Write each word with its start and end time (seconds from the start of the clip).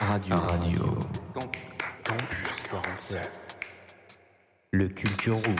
Radio. 0.00 0.36
Radio. 0.36 0.98
Campus 2.04 2.66
47. 2.70 3.30
Le 4.72 4.88
Culture 4.88 5.36
Room. 5.36 5.56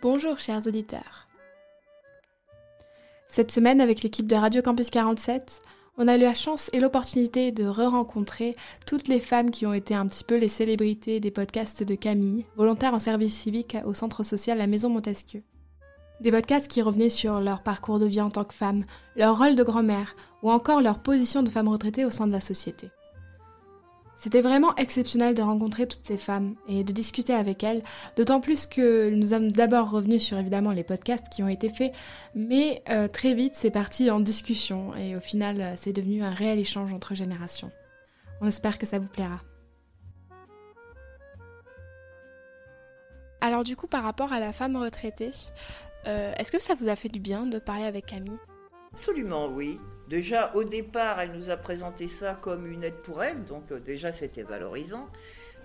Bonjour 0.00 0.38
chers 0.38 0.66
auditeurs. 0.66 1.19
Cette 3.32 3.52
semaine, 3.52 3.80
avec 3.80 4.02
l'équipe 4.02 4.26
de 4.26 4.34
Radio 4.34 4.60
Campus 4.60 4.90
47, 4.90 5.60
on 5.98 6.08
a 6.08 6.16
eu 6.16 6.20
la 6.20 6.34
chance 6.34 6.68
et 6.72 6.80
l'opportunité 6.80 7.52
de 7.52 7.64
re-rencontrer 7.64 8.56
toutes 8.88 9.06
les 9.06 9.20
femmes 9.20 9.52
qui 9.52 9.66
ont 9.66 9.72
été 9.72 9.94
un 9.94 10.08
petit 10.08 10.24
peu 10.24 10.36
les 10.36 10.48
célébrités 10.48 11.20
des 11.20 11.30
podcasts 11.30 11.84
de 11.84 11.94
Camille, 11.94 12.44
volontaire 12.56 12.92
en 12.92 12.98
service 12.98 13.36
civique 13.36 13.76
au 13.84 13.94
centre 13.94 14.24
social 14.24 14.58
La 14.58 14.66
Maison 14.66 14.90
Montesquieu. 14.90 15.44
Des 16.20 16.32
podcasts 16.32 16.66
qui 16.66 16.82
revenaient 16.82 17.08
sur 17.08 17.38
leur 17.38 17.62
parcours 17.62 18.00
de 18.00 18.06
vie 18.06 18.20
en 18.20 18.30
tant 18.30 18.42
que 18.42 18.52
femme, 18.52 18.84
leur 19.14 19.38
rôle 19.38 19.54
de 19.54 19.62
grand-mère 19.62 20.16
ou 20.42 20.50
encore 20.50 20.80
leur 20.80 20.98
position 20.98 21.44
de 21.44 21.50
femme 21.50 21.68
retraitée 21.68 22.04
au 22.04 22.10
sein 22.10 22.26
de 22.26 22.32
la 22.32 22.40
société. 22.40 22.90
C'était 24.20 24.42
vraiment 24.42 24.76
exceptionnel 24.76 25.34
de 25.34 25.40
rencontrer 25.40 25.86
toutes 25.86 26.04
ces 26.04 26.18
femmes 26.18 26.54
et 26.68 26.84
de 26.84 26.92
discuter 26.92 27.32
avec 27.32 27.64
elles, 27.64 27.82
d'autant 28.16 28.42
plus 28.42 28.66
que 28.66 29.08
nous 29.08 29.28
sommes 29.28 29.50
d'abord 29.50 29.90
revenus 29.90 30.22
sur 30.22 30.36
évidemment 30.36 30.72
les 30.72 30.84
podcasts 30.84 31.30
qui 31.30 31.42
ont 31.42 31.48
été 31.48 31.70
faits, 31.70 31.94
mais 32.34 32.82
euh, 32.90 33.08
très 33.08 33.32
vite 33.32 33.54
c'est 33.54 33.70
parti 33.70 34.10
en 34.10 34.20
discussion 34.20 34.94
et 34.94 35.16
au 35.16 35.20
final 35.20 35.62
euh, 35.62 35.72
c'est 35.74 35.94
devenu 35.94 36.22
un 36.22 36.32
réel 36.32 36.58
échange 36.58 36.92
entre 36.92 37.14
générations. 37.14 37.72
On 38.42 38.46
espère 38.46 38.76
que 38.76 38.84
ça 38.84 38.98
vous 38.98 39.08
plaira. 39.08 39.40
Alors 43.40 43.64
du 43.64 43.74
coup 43.74 43.86
par 43.86 44.02
rapport 44.02 44.34
à 44.34 44.38
la 44.38 44.52
femme 44.52 44.76
retraitée, 44.76 45.30
euh, 46.08 46.34
est-ce 46.36 46.52
que 46.52 46.62
ça 46.62 46.74
vous 46.74 46.88
a 46.88 46.94
fait 46.94 47.08
du 47.08 47.20
bien 47.20 47.46
de 47.46 47.58
parler 47.58 47.84
avec 47.84 48.04
Camille? 48.04 48.36
Absolument, 48.92 49.48
oui. 49.48 49.78
Déjà, 50.08 50.52
au 50.54 50.64
départ, 50.64 51.20
elle 51.20 51.32
nous 51.32 51.50
a 51.50 51.56
présenté 51.56 52.08
ça 52.08 52.36
comme 52.40 52.66
une 52.66 52.82
aide 52.82 52.96
pour 52.96 53.22
elle, 53.22 53.44
donc 53.44 53.70
euh, 53.70 53.78
déjà, 53.78 54.12
c'était 54.12 54.42
valorisant. 54.42 55.08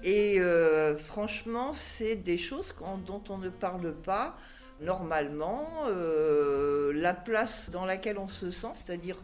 Et 0.03 0.39
euh, 0.39 0.95
franchement, 0.95 1.73
c'est 1.73 2.15
des 2.15 2.37
choses 2.37 2.75
dont 3.07 3.23
on 3.29 3.37
ne 3.39 3.49
parle 3.49 3.93
pas 3.93 4.37
normalement. 4.81 5.67
Euh, 5.87 6.93
la 6.93 7.13
place 7.13 7.71
dans 7.71 7.85
laquelle 7.85 8.19
on 8.19 8.27
se 8.27 8.51
sent, 8.51 8.73
c'est-à-dire 8.75 9.17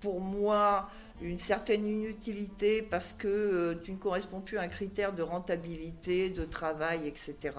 pour 0.00 0.20
moi, 0.20 0.88
une 1.20 1.38
certaine 1.38 1.86
inutilité 1.86 2.80
parce 2.80 3.12
que 3.12 3.78
tu 3.84 3.92
ne 3.92 3.98
corresponds 3.98 4.40
plus 4.40 4.56
à 4.56 4.62
un 4.62 4.68
critère 4.68 5.12
de 5.12 5.22
rentabilité, 5.22 6.30
de 6.30 6.44
travail, 6.44 7.06
etc 7.06 7.52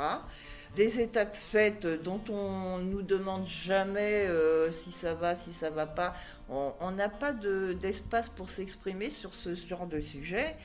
des 0.75 0.99
états 0.99 1.25
de 1.25 1.35
fait 1.35 1.85
dont 2.03 2.21
on 2.29 2.79
nous 2.79 3.01
demande 3.01 3.47
jamais 3.47 4.27
euh, 4.27 4.71
si 4.71 4.91
ça 4.91 5.13
va, 5.13 5.35
si 5.35 5.53
ça 5.53 5.69
va 5.69 5.85
pas. 5.85 6.13
On 6.49 6.91
n'a 6.91 7.09
pas 7.09 7.33
d'espace 7.33 8.29
pour 8.29 8.49
s'exprimer 8.49 9.09
sur 9.09 9.33
ce 9.33 9.55
genre 9.55 9.87
de 9.87 10.01
sujet. 10.01 10.55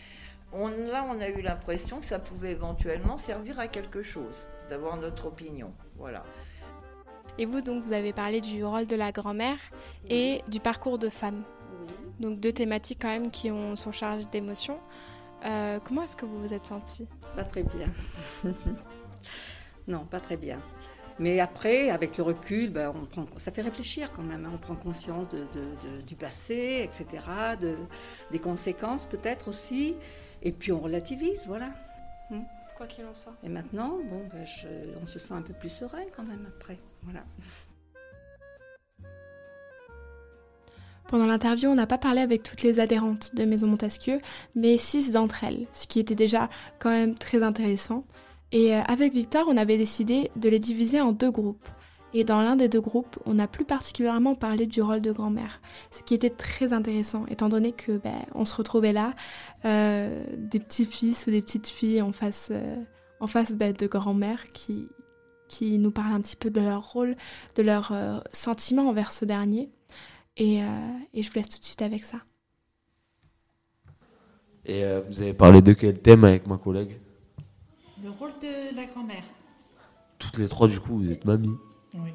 On, 0.53 0.69
là, 0.69 1.07
on 1.09 1.21
a 1.21 1.29
eu 1.29 1.43
l'impression 1.43 2.01
que 2.01 2.07
ça 2.07 2.19
pouvait 2.19 2.51
éventuellement 2.51 3.17
servir 3.17 3.61
à 3.61 3.69
quelque 3.69 4.03
chose, 4.03 4.35
d'avoir 4.69 4.97
notre 4.97 5.27
opinion. 5.27 5.73
Voilà. 5.97 6.25
Et 7.39 7.47
vous, 7.47 7.61
donc, 7.61 7.85
vous 7.85 7.93
avez 7.93 8.13
parlé 8.13 8.41
du 8.41 8.65
rôle 8.65 8.87
de 8.87 8.97
la 8.97 9.13
grand-mère 9.13 9.59
et 10.09 10.43
du 10.49 10.59
parcours 10.59 10.99
de 10.99 11.09
femme. 11.09 11.45
Donc, 12.19 12.41
deux 12.41 12.53
thématiques 12.53 12.99
quand 13.01 13.09
même 13.09 13.31
qui 13.31 13.51
ont, 13.51 13.77
sont 13.77 13.93
chargées 13.93 14.27
d'émotions. 14.31 14.81
Euh, 15.45 15.79
comment 15.85 16.03
est-ce 16.03 16.17
que 16.17 16.27
vous 16.27 16.41
vous 16.41 16.53
êtes 16.53 16.67
sentie 16.67 17.07
Pas 17.37 17.45
très 17.45 17.63
bien. 17.63 17.89
Non, 19.91 20.05
pas 20.05 20.21
très 20.21 20.37
bien. 20.37 20.61
Mais 21.19 21.41
après, 21.41 21.91
avec 21.91 22.17
le 22.17 22.23
recul, 22.23 22.71
ben, 22.71 22.93
on 22.95 23.05
prend, 23.05 23.27
ça 23.39 23.51
fait 23.51 23.61
réfléchir 23.61 24.11
quand 24.13 24.23
même. 24.23 24.47
Hein. 24.47 24.53
On 24.55 24.59
prend 24.59 24.77
conscience 24.77 25.29
de, 25.29 25.45
du 26.07 26.15
passé, 26.15 26.89
etc., 26.89 27.25
de, 27.61 27.77
des 28.31 28.39
conséquences 28.39 29.05
peut-être 29.05 29.49
aussi. 29.49 29.97
Et 30.43 30.53
puis 30.53 30.73
on 30.73 30.79
relativise, 30.79 31.43
voilà. 31.47 31.71
Hmm. 32.31 32.43
Quoi 32.77 32.87
qu'il 32.87 33.05
en 33.05 33.15
soit. 33.15 33.35
Et 33.43 33.49
maintenant, 33.49 33.99
bon, 34.09 34.23
ben, 34.33 34.47
on 35.03 35.07
se 35.07 35.19
sent 35.19 35.35
un 35.35 35.43
peu 35.43 35.53
plus 35.53 35.69
serein 35.69 36.05
quand 36.17 36.23
même 36.23 36.47
après. 36.57 36.79
Voilà. 37.03 37.25
Pendant 41.09 41.27
l'interview, 41.27 41.69
on 41.69 41.75
n'a 41.75 41.89
pas 41.89 41.99
parlé 41.99 42.21
avec 42.21 42.45
toutes 42.45 42.63
les 42.63 42.79
adhérentes 42.79 43.35
de 43.35 43.45
Maison 43.45 43.67
Montesquieu, 43.67 44.21
mais 44.55 44.79
six 44.79 45.11
d'entre 45.11 45.43
elles, 45.43 45.67
ce 45.73 45.89
qui 45.89 45.99
était 45.99 46.15
déjà 46.15 46.49
quand 46.79 46.91
même 46.91 47.17
très 47.17 47.43
intéressant. 47.43 48.05
Et 48.53 48.75
euh, 48.75 48.81
avec 48.87 49.13
Victor, 49.13 49.47
on 49.49 49.57
avait 49.57 49.79
décidé 49.79 50.31
de 50.37 50.49
les 50.49 50.59
diviser 50.59 51.01
en 51.01 51.13
deux 51.13 51.31
groupes. 51.31 51.69
Et 52.13 52.25
dans 52.25 52.41
l'un 52.41 52.57
des 52.57 52.69
deux 52.69 52.81
groupes, 52.81 53.19
on 53.25 53.39
a 53.39 53.47
plus 53.47 53.65
particulièrement 53.65 54.35
parlé 54.35 54.67
du 54.67 54.83
rôle 54.83 55.01
de 55.01 55.13
grand-mère, 55.13 55.61
ce 55.93 56.03
qui 56.03 56.15
était 56.15 56.31
très 56.31 56.73
intéressant, 56.73 57.25
étant 57.27 57.49
donné 57.49 57.71
que 57.71 57.99
ben, 57.99 58.17
on 58.35 58.45
se 58.45 58.57
retrouvait 58.57 58.93
là, 58.93 59.15
euh, 59.65 60.25
des 60.37 60.59
petits-fils 60.59 61.29
ou 61.29 61.31
des 61.31 61.41
petites 61.41 61.69
filles 61.69 62.03
en 62.03 62.11
face, 62.11 62.49
euh, 62.51 62.77
en 63.21 63.29
face 63.29 63.53
ben, 63.53 63.73
de 63.73 63.87
grand-mère 63.87 64.51
qui, 64.51 64.89
qui 65.49 65.79
nous 65.79 65.93
parlent 65.93 66.13
un 66.13 66.21
petit 66.21 66.35
peu 66.35 66.51
de 66.51 66.61
leur 66.61 66.91
rôle, 66.91 67.15
de 67.55 67.63
leurs 67.63 67.93
sentiments 68.33 68.89
envers 68.89 69.13
ce 69.13 69.25
dernier. 69.25 69.71
Et, 70.37 70.59
et, 71.15 71.23
je 71.23 71.29
vous 71.29 71.35
laisse 71.37 71.49
tout 71.49 71.59
de 71.59 71.65
suite 71.65 71.83
avec 71.83 72.03
ça. 72.03 72.19
Et 74.65 74.83
vous 75.09 75.23
avez 75.23 75.35
parlé 75.35 75.61
de 75.61 75.73
quel 75.73 76.01
thème 76.01 76.25
avec 76.25 76.47
ma 76.47 76.57
collègue? 76.57 76.99
Le 78.03 78.11
rôle 78.11 78.33
de 78.43 78.77
la 78.77 78.85
grand-mère. 78.87 79.25
Toutes 80.19 80.39
les 80.39 80.49
trois, 80.49 80.69
du 80.69 80.81
coup, 80.81 80.99
vous 80.99 81.11
êtes 81.11 81.25
mamie. 81.25 81.57
Oui. 81.95 82.11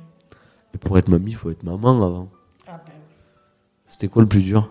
Et 0.74 0.78
pour 0.78 0.98
être 0.98 1.10
mamie, 1.10 1.32
il 1.32 1.36
faut 1.36 1.50
être 1.50 1.64
maman 1.64 2.04
avant. 2.04 2.30
Ah 2.68 2.82
ben 2.86 2.94
oui. 2.96 3.16
C'était 3.88 4.08
quoi 4.08 4.22
le 4.22 4.28
plus 4.28 4.42
dur? 4.42 4.70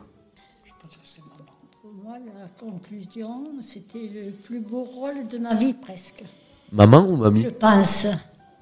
Je 0.65 0.73
pense 0.81 0.97
que 0.97 1.03
c'est 1.05 1.23
maman. 1.23 1.53
Pour 1.83 1.93
moi, 1.93 2.17
la 2.19 2.49
conclusion, 2.59 3.45
c'était 3.61 4.11
le 4.13 4.31
plus 4.33 4.61
beau 4.61 4.83
rôle 4.83 5.29
de 5.29 5.39
ma 5.39 5.55
vie 5.55 5.75
presque. 5.75 6.25
Maman 6.73 7.07
ou 7.07 7.17
mamie? 7.17 7.43
Je 7.43 7.49
pense. 7.49 8.07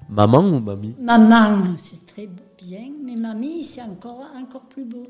Maman 0.09 0.39
ou 0.39 0.59
mamie? 0.59 0.95
Maman, 0.99 1.75
c'est 1.77 2.05
très 2.05 2.29
bien, 2.57 2.91
mais 3.03 3.15
mamie, 3.15 3.63
c'est 3.63 3.81
encore, 3.81 4.25
encore 4.35 4.63
plus 4.63 4.85
beau. 4.85 5.07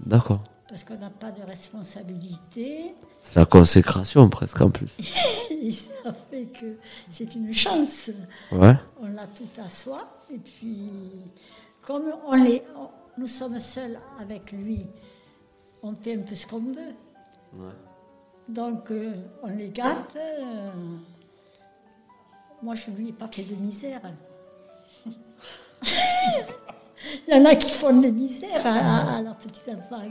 D'accord 0.00 0.42
parce 0.68 0.82
qu'on 0.82 0.96
n'a 0.96 1.10
pas 1.10 1.30
de 1.30 1.42
responsabilité. 1.42 2.94
C'est 3.22 3.36
la 3.38 3.46
consécration 3.46 4.28
presque 4.28 4.60
en 4.60 4.70
plus. 4.70 4.96
Et 5.50 5.70
ça 5.70 6.12
fait 6.30 6.46
que 6.46 6.76
c'est 7.10 7.34
une 7.34 7.52
chance. 7.54 8.10
Ouais. 8.50 8.74
On 9.00 9.06
l'a 9.08 9.26
tout 9.28 9.48
à 9.64 9.68
soi. 9.68 10.08
Et 10.32 10.38
puis, 10.38 10.90
comme 11.84 12.04
on 12.26 12.34
les, 12.34 12.62
nous 13.16 13.28
sommes 13.28 13.58
seuls 13.58 13.98
avec 14.20 14.52
lui, 14.52 14.86
on 15.82 15.94
fait 15.94 16.16
un 16.16 16.22
peu 16.22 16.34
ce 16.34 16.46
qu'on 16.46 16.58
veut. 16.60 16.94
Ouais. 17.54 17.72
Donc, 18.48 18.90
euh, 18.90 19.12
on 19.42 19.48
les 19.48 19.68
gâte. 19.70 20.16
Euh, 20.16 20.70
moi, 22.62 22.74
je 22.74 22.90
ne 22.90 22.96
lui 22.96 23.08
ai 23.08 23.12
pas 23.12 23.28
fait 23.28 23.42
de 23.42 23.54
misère. 23.54 24.00
Il 27.28 27.34
y 27.34 27.34
en 27.34 27.44
a 27.44 27.54
qui 27.54 27.70
font 27.70 28.00
des 28.00 28.10
misères 28.10 28.66
à, 28.66 29.16
à 29.16 29.22
leurs 29.22 29.36
petits 29.36 29.70
enfants. 29.70 30.02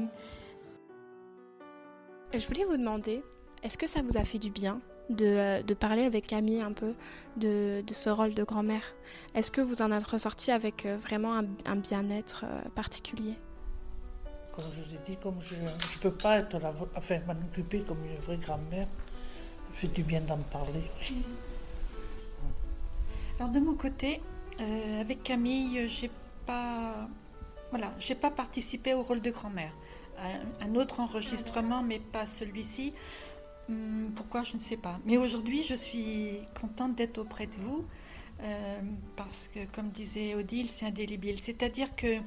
Je 2.38 2.48
voulais 2.48 2.66
vous 2.66 2.76
demander, 2.76 3.24
est-ce 3.64 3.78
que 3.78 3.88
ça 3.88 4.02
vous 4.02 4.18
a 4.18 4.26
fait 4.26 4.40
du 4.40 4.50
bien 4.50 4.82
de, 5.10 5.26
euh, 5.26 5.62
de 5.62 5.74
parler 5.74 6.04
avec 6.04 6.28
Camille 6.28 6.60
un 6.60 6.74
peu 6.74 6.94
de, 7.38 7.82
de 7.82 7.94
ce 7.94 8.10
rôle 8.10 8.34
de 8.34 8.44
grand-mère? 8.44 8.94
Est-ce 9.36 9.52
que 9.52 9.62
vous 9.62 9.82
en 9.82 9.90
êtes 9.94 10.04
ressorti 10.04 10.52
avec 10.52 10.86
euh, 10.86 10.98
vraiment 10.98 11.42
un, 11.66 11.76
bien-être 11.78 12.44
euh, 12.44 12.70
particulier? 12.76 13.36
Comme 14.54 14.66
je 14.66 14.82
vous 14.82 14.96
ai 14.96 15.00
dit, 15.10 15.18
comme 15.24 15.42
je 15.42 15.56
ne 15.56 16.02
peux 16.02 16.12
pas 16.12 16.40
être 16.40 16.60
la, 16.60 16.74
enfin, 16.98 17.20
m'en 17.26 17.34
occuper 17.34 17.80
comme 17.80 18.04
une 18.06 18.18
vraie 18.18 18.38
grand-mère, 18.38 18.88
ça 19.72 19.80
fait 19.80 19.88
du 19.88 20.04
bien 20.04 20.20
d'en 20.20 20.38
parler. 20.38 20.84
Alors 23.40 23.50
de 23.50 23.60
mon 23.60 23.76
côté, 23.76 24.22
avec 25.00 25.24
Camille, 25.24 25.88
j'ai 25.88 26.12
pas, 26.46 27.08
voilà, 27.70 27.94
j'ai 28.00 28.16
pas 28.16 28.32
participé 28.32 28.94
au 28.94 29.04
rôle 29.04 29.22
de 29.22 29.32
grand-mère 29.32 29.72
un 30.62 30.76
autre 30.76 31.00
enregistrement, 31.00 31.84
mais 31.84 32.00
pas 32.00 32.26
celui-ci. 32.26 32.94
Hum, 33.70 34.12
pourquoi, 34.16 34.44
je 34.44 34.56
ne 34.56 34.60
sais 34.60 34.78
pas. 34.78 35.00
Mais 35.06 35.18
aujourd'hui, 35.18 35.64
je 35.64 35.74
suis 35.74 36.40
contente 36.60 36.96
d'être 36.96 37.18
auprès 37.18 37.48
de 37.48 37.56
vous, 37.60 37.86
euh, 38.42 38.80
parce 39.16 39.50
que, 39.54 39.66
comme 39.74 39.90
disait 39.90 40.36
Odile, 40.36 40.70
c'est 40.70 40.86
indélébile. 40.86 41.42
C'est-à-dire 41.42 41.96
que 41.96 42.20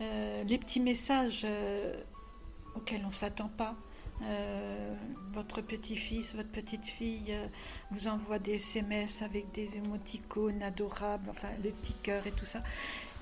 euh, 0.00 0.44
les 0.44 0.58
petits 0.58 0.80
messages 0.80 1.42
euh, 1.44 1.94
auxquels 2.74 3.02
on 3.04 3.08
ne 3.08 3.12
s'attend 3.12 3.48
pas, 3.48 3.74
votre 5.32 5.62
petit-fils, 5.62 6.34
votre 6.34 6.50
petite-fille 6.50 7.34
vous 7.90 8.06
envoie 8.06 8.38
des 8.38 8.56
SMS 8.56 9.22
avec 9.22 9.50
des 9.52 9.78
émoticônes 9.78 10.62
adorables, 10.62 11.30
enfin 11.30 11.48
le 11.64 11.70
petit 11.70 11.94
cœur 12.02 12.26
et 12.26 12.32
tout 12.32 12.44
ça. 12.44 12.62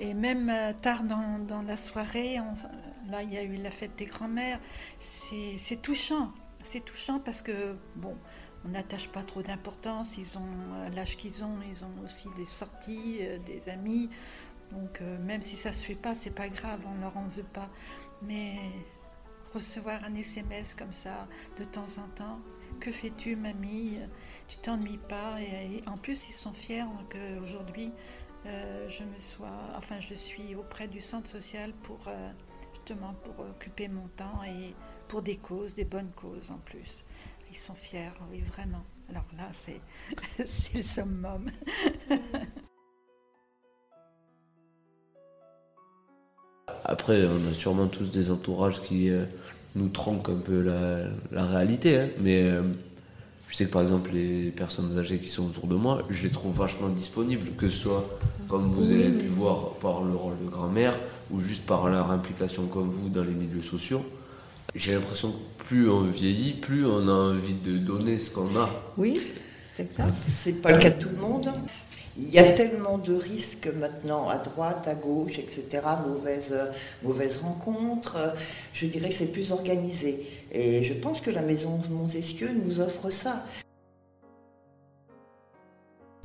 Et 0.01 0.13
même 0.13 0.53
tard 0.83 1.05
dans, 1.05 1.39
dans 1.39 1.63
la 1.63 1.77
soirée, 1.77 2.41
on, 2.41 2.53
là, 3.09 3.23
il 3.23 3.33
y 3.33 3.39
a 3.39 3.43
eu 3.43 3.57
la 3.57 3.71
fête 3.71 3.97
des 3.97 4.07
grands-mères. 4.07 4.61
C'est 4.99 5.83
touchant. 5.83 6.33
C'est 6.63 6.85
touchant 6.85 7.21
parce 7.21 7.43
que, 7.43 7.77
bon, 7.97 8.17
on 8.65 8.69
n'attache 8.69 9.09
pas 9.09 9.23
trop 9.23 9.43
d'importance. 9.43 10.19
Ils 10.19 10.39
ont 10.39 10.43
euh, 10.75 10.89
l'âge 10.91 11.17
qu'ils 11.17 11.45
ont, 11.45 11.59
ils 11.69 11.85
ont 11.85 12.05
aussi 12.05 12.29
des 12.37 12.47
sorties, 12.47 13.19
euh, 13.21 13.39
des 13.39 13.69
amis. 13.69 14.11
Donc, 14.73 15.01
euh, 15.01 15.19
même 15.19 15.43
si 15.43 15.57
ça 15.57 15.73
se 15.73 15.85
fait 15.85 15.95
pas, 15.95 16.15
c'est 16.15 16.35
pas 16.35 16.49
grave, 16.49 16.81
on 16.87 17.01
leur 17.01 17.17
en 17.17 17.27
veut 17.29 17.43
pas. 17.43 17.69
Mais 18.23 18.57
recevoir 19.55 20.05
un 20.05 20.15
SMS 20.15 20.75
comme 20.75 20.93
ça 20.93 21.27
de 21.57 21.65
temps 21.65 21.99
en 21.99 22.09
temps, 22.15 22.41
que 22.81 22.93
fais-tu, 22.93 23.37
mamie? 23.37 23.99
Tu 24.49 24.59
t'ennuies 24.59 25.01
pas? 25.09 25.41
Et, 25.41 25.83
en 25.87 25.97
plus, 25.97 26.29
ils 26.29 26.35
sont 26.35 26.53
fiers 26.53 26.85
qu'aujourd'hui, 27.11 27.93
je 28.45 29.05
me 29.05 29.19
sois, 29.19 29.73
enfin, 29.77 30.01
je 30.01 30.15
suis 30.15 30.55
auprès 30.55 30.87
du 30.87 31.01
centre 31.01 31.29
social 31.29 31.73
pour 31.83 32.09
justement 32.89 33.15
pour 33.25 33.45
occuper 33.45 33.89
mon 33.89 34.09
temps 34.17 34.43
et 34.47 34.73
pour 35.09 35.21
des 35.21 35.37
causes, 35.37 35.75
des 35.75 35.85
bonnes 35.85 36.11
causes 36.17 36.51
en 36.51 36.59
plus. 36.65 37.05
Ils 37.51 37.57
sont 37.57 37.75
fiers, 37.75 38.13
oui, 38.31 38.43
vraiment. 38.53 38.83
Alors 39.11 39.25
là, 39.37 39.51
c'est 39.65 39.81
le 40.75 40.83
summum. 40.83 41.51
Après, 46.85 47.27
on 47.27 47.51
a 47.51 47.55
sûrement 47.55 47.89
tous 47.89 48.11
des 48.11 48.31
entourages 48.31 48.81
qui 48.83 49.11
euh, 49.11 49.27
nous 49.75 49.89
tronquent 49.89 50.31
un 50.31 50.39
peu 50.39 50.63
la, 50.63 51.11
réalité. 51.47 51.99
Hein. 51.99 52.09
mais 52.21 52.45
euh, 52.45 52.63
je 53.49 53.57
sais 53.57 53.67
que 53.67 53.71
par 53.71 53.83
exemple, 53.83 54.13
les 54.13 54.51
personnes 54.51 54.99
âgées 54.99 55.19
qui 55.19 55.29
sont 55.29 55.47
autour 55.49 55.67
de 55.67 55.75
moi, 55.75 56.05
je 56.09 56.23
les 56.23 56.31
trouve 56.31 56.57
vachement 56.57 56.89
disponibles, 56.89 57.51
que 57.53 57.69
ce 57.69 57.77
soit 57.77 58.09
comme 58.49 58.73
vous 58.73 58.91
avez 58.91 59.13
pu 59.13 59.27
voir 59.27 59.75
par 59.75 60.03
le 60.03 60.15
rôle 60.15 60.39
de 60.43 60.49
grand-mère 60.49 60.99
ou 61.31 61.41
juste 61.41 61.67
par 61.67 61.89
leur 61.89 62.11
implication 62.11 62.67
comme 62.67 62.91
vous 62.91 63.09
dans 63.09 63.25
les 63.25 63.33
milieux 63.33 63.63
sociaux. 63.63 64.05
J'ai 64.75 64.95
l'impression 64.95 65.33
que 65.33 65.65
plus 65.65 65.89
on 65.89 66.03
vieillit, 66.03 66.53
plus 66.53 66.87
on 66.87 67.09
a 67.09 67.13
envie 67.33 67.55
de 67.55 67.79
donner 67.79 68.19
ce 68.19 68.31
qu'on 68.31 68.55
a. 68.57 68.69
Oui, 68.97 69.21
c'est 69.75 69.85
exact. 69.85 70.13
C'est 70.13 70.53
pas 70.61 70.73
le 70.73 70.79
cas 70.79 70.91
de 70.91 71.03
tout 71.03 71.09
le 71.09 71.17
monde. 71.17 71.53
Il 72.21 72.29
y 72.31 72.39
a 72.39 72.53
tellement 72.53 72.99
de 72.99 73.15
risques 73.15 73.69
maintenant 73.79 74.29
à 74.29 74.39
droite, 74.39 74.89
à 74.89 74.97
gauche, 74.97 75.39
etc. 75.39 75.81
Mauvaises, 76.07 76.55
mauvaises 77.05 77.39
rencontres. 77.39 78.35
Je 78.75 78.87
dirais 78.87 79.11
que 79.11 79.15
c'est 79.15 79.33
plus 79.33 79.53
organisé. 79.53 80.29
Et 80.51 80.85
je 80.85 80.95
pense 80.95 81.21
que 81.21 81.31
la 81.31 81.43
maison 81.43 81.81
Montesquieu 81.91 82.51
nous 82.53 82.81
offre 82.81 83.11
ça. 83.11 83.45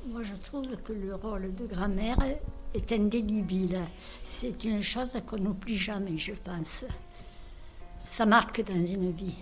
Moi, 0.08 0.22
je 0.24 0.34
trouve 0.50 0.76
que 0.84 0.94
le 0.94 1.14
rôle 1.16 1.54
de 1.54 1.66
grand-mère 1.66 2.18
est 2.74 2.92
indélébile. 2.92 3.82
C'est 4.24 4.64
une 4.64 4.82
chose 4.82 5.12
qu'on 5.28 5.38
n'oublie 5.38 5.78
jamais, 5.78 6.18
je 6.18 6.34
pense 6.34 6.86
ça 8.14 8.28
marque 8.28 8.64
dans 8.64 8.86
une 8.86 9.12
vie. 9.12 9.34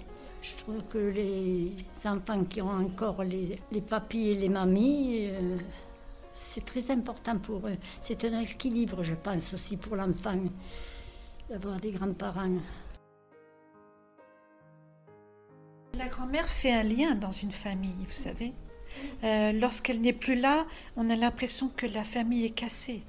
Je 0.42 0.52
trouve 0.64 0.82
que 0.90 0.98
les 0.98 1.76
enfants 2.06 2.46
qui 2.46 2.62
ont 2.62 2.70
encore 2.70 3.22
les, 3.22 3.60
les 3.70 3.84
et 4.14 4.36
les 4.36 4.48
mamies, 4.48 5.28
euh, 5.30 5.58
c'est 6.34 6.64
très 6.64 6.90
important 6.90 7.38
pour 7.38 7.68
eux. 7.68 7.76
C'est 8.02 8.24
un 8.24 8.40
équilibre, 8.40 9.04
je 9.04 9.14
pense, 9.14 9.54
aussi 9.54 9.76
pour 9.76 9.98
l'enfant, 9.98 10.40
d'avoir 11.50 11.82
des 11.82 11.92
grands-parents. 11.92 12.60
La 15.96 16.08
grand-mère 16.08 16.48
fait 16.48 16.72
un 16.72 16.84
lien 16.84 17.16
dans 17.16 17.32
une 17.32 17.52
famille, 17.52 18.06
vous 18.08 18.14
savez. 18.14 18.54
Euh, 19.26 19.52
lorsqu'elle 19.52 20.00
n'est 20.00 20.14
plus 20.14 20.36
là, 20.36 20.66
on 20.96 21.10
a 21.10 21.16
l'impression 21.18 21.70
que 21.76 21.88
la 21.88 22.06
famille 22.06 22.46
est 22.46 22.52
cassée. 22.52 23.04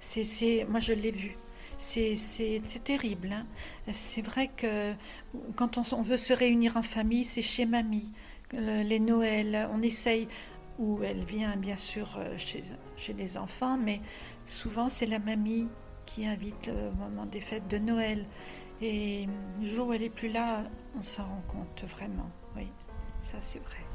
C'est, 0.00 0.66
moi, 0.68 0.80
je 0.80 0.92
l'ai 0.92 1.10
vu 1.10 1.36
c'est 1.78 2.84
terrible. 2.84 3.32
Hein. 3.32 3.46
C'est 3.92 4.22
vrai 4.22 4.48
que 4.48 4.94
quand 5.56 5.78
on, 5.78 6.02
veut 6.02 6.16
se 6.16 6.32
réunir 6.32 6.76
en 6.76 6.82
famille, 6.82 7.24
c'est 7.24 7.42
chez 7.42 7.66
mamie. 7.66 8.12
les 8.52 8.98
Noëls, 8.98 9.68
on 9.72 9.82
essaye, 9.82 10.28
où 10.78 11.02
elle 11.02 11.24
vient 11.24 11.56
bien 11.56 11.76
sûr 11.76 12.18
euh, 12.18 12.36
chez, 12.36 13.12
les 13.14 13.38
enfants, 13.38 13.78
mais 13.78 14.00
souvent 14.44 14.90
c'est 14.90 15.06
la 15.06 15.18
mamie 15.18 15.68
qui 16.04 16.26
invite 16.26 16.68
au 16.68 16.94
moment 16.94 17.26
des 17.26 17.40
fêtes 17.40 17.68
de 17.68 17.78
Noël. 17.78 18.26
Et 18.82 19.26
le 19.58 19.66
jour 19.66 19.88
où 19.88 19.92
elle 19.94 20.02
est 20.02 20.10
plus 20.10 20.28
là, 20.28 20.64
on 20.98 21.02
s'en 21.02 21.24
rend 21.24 21.42
compte 21.48 21.84
vraiment. 21.88 22.30
Oui, 22.56 22.68
ça 23.24 23.38
c'est 23.40 23.58
vrai. 23.60 23.85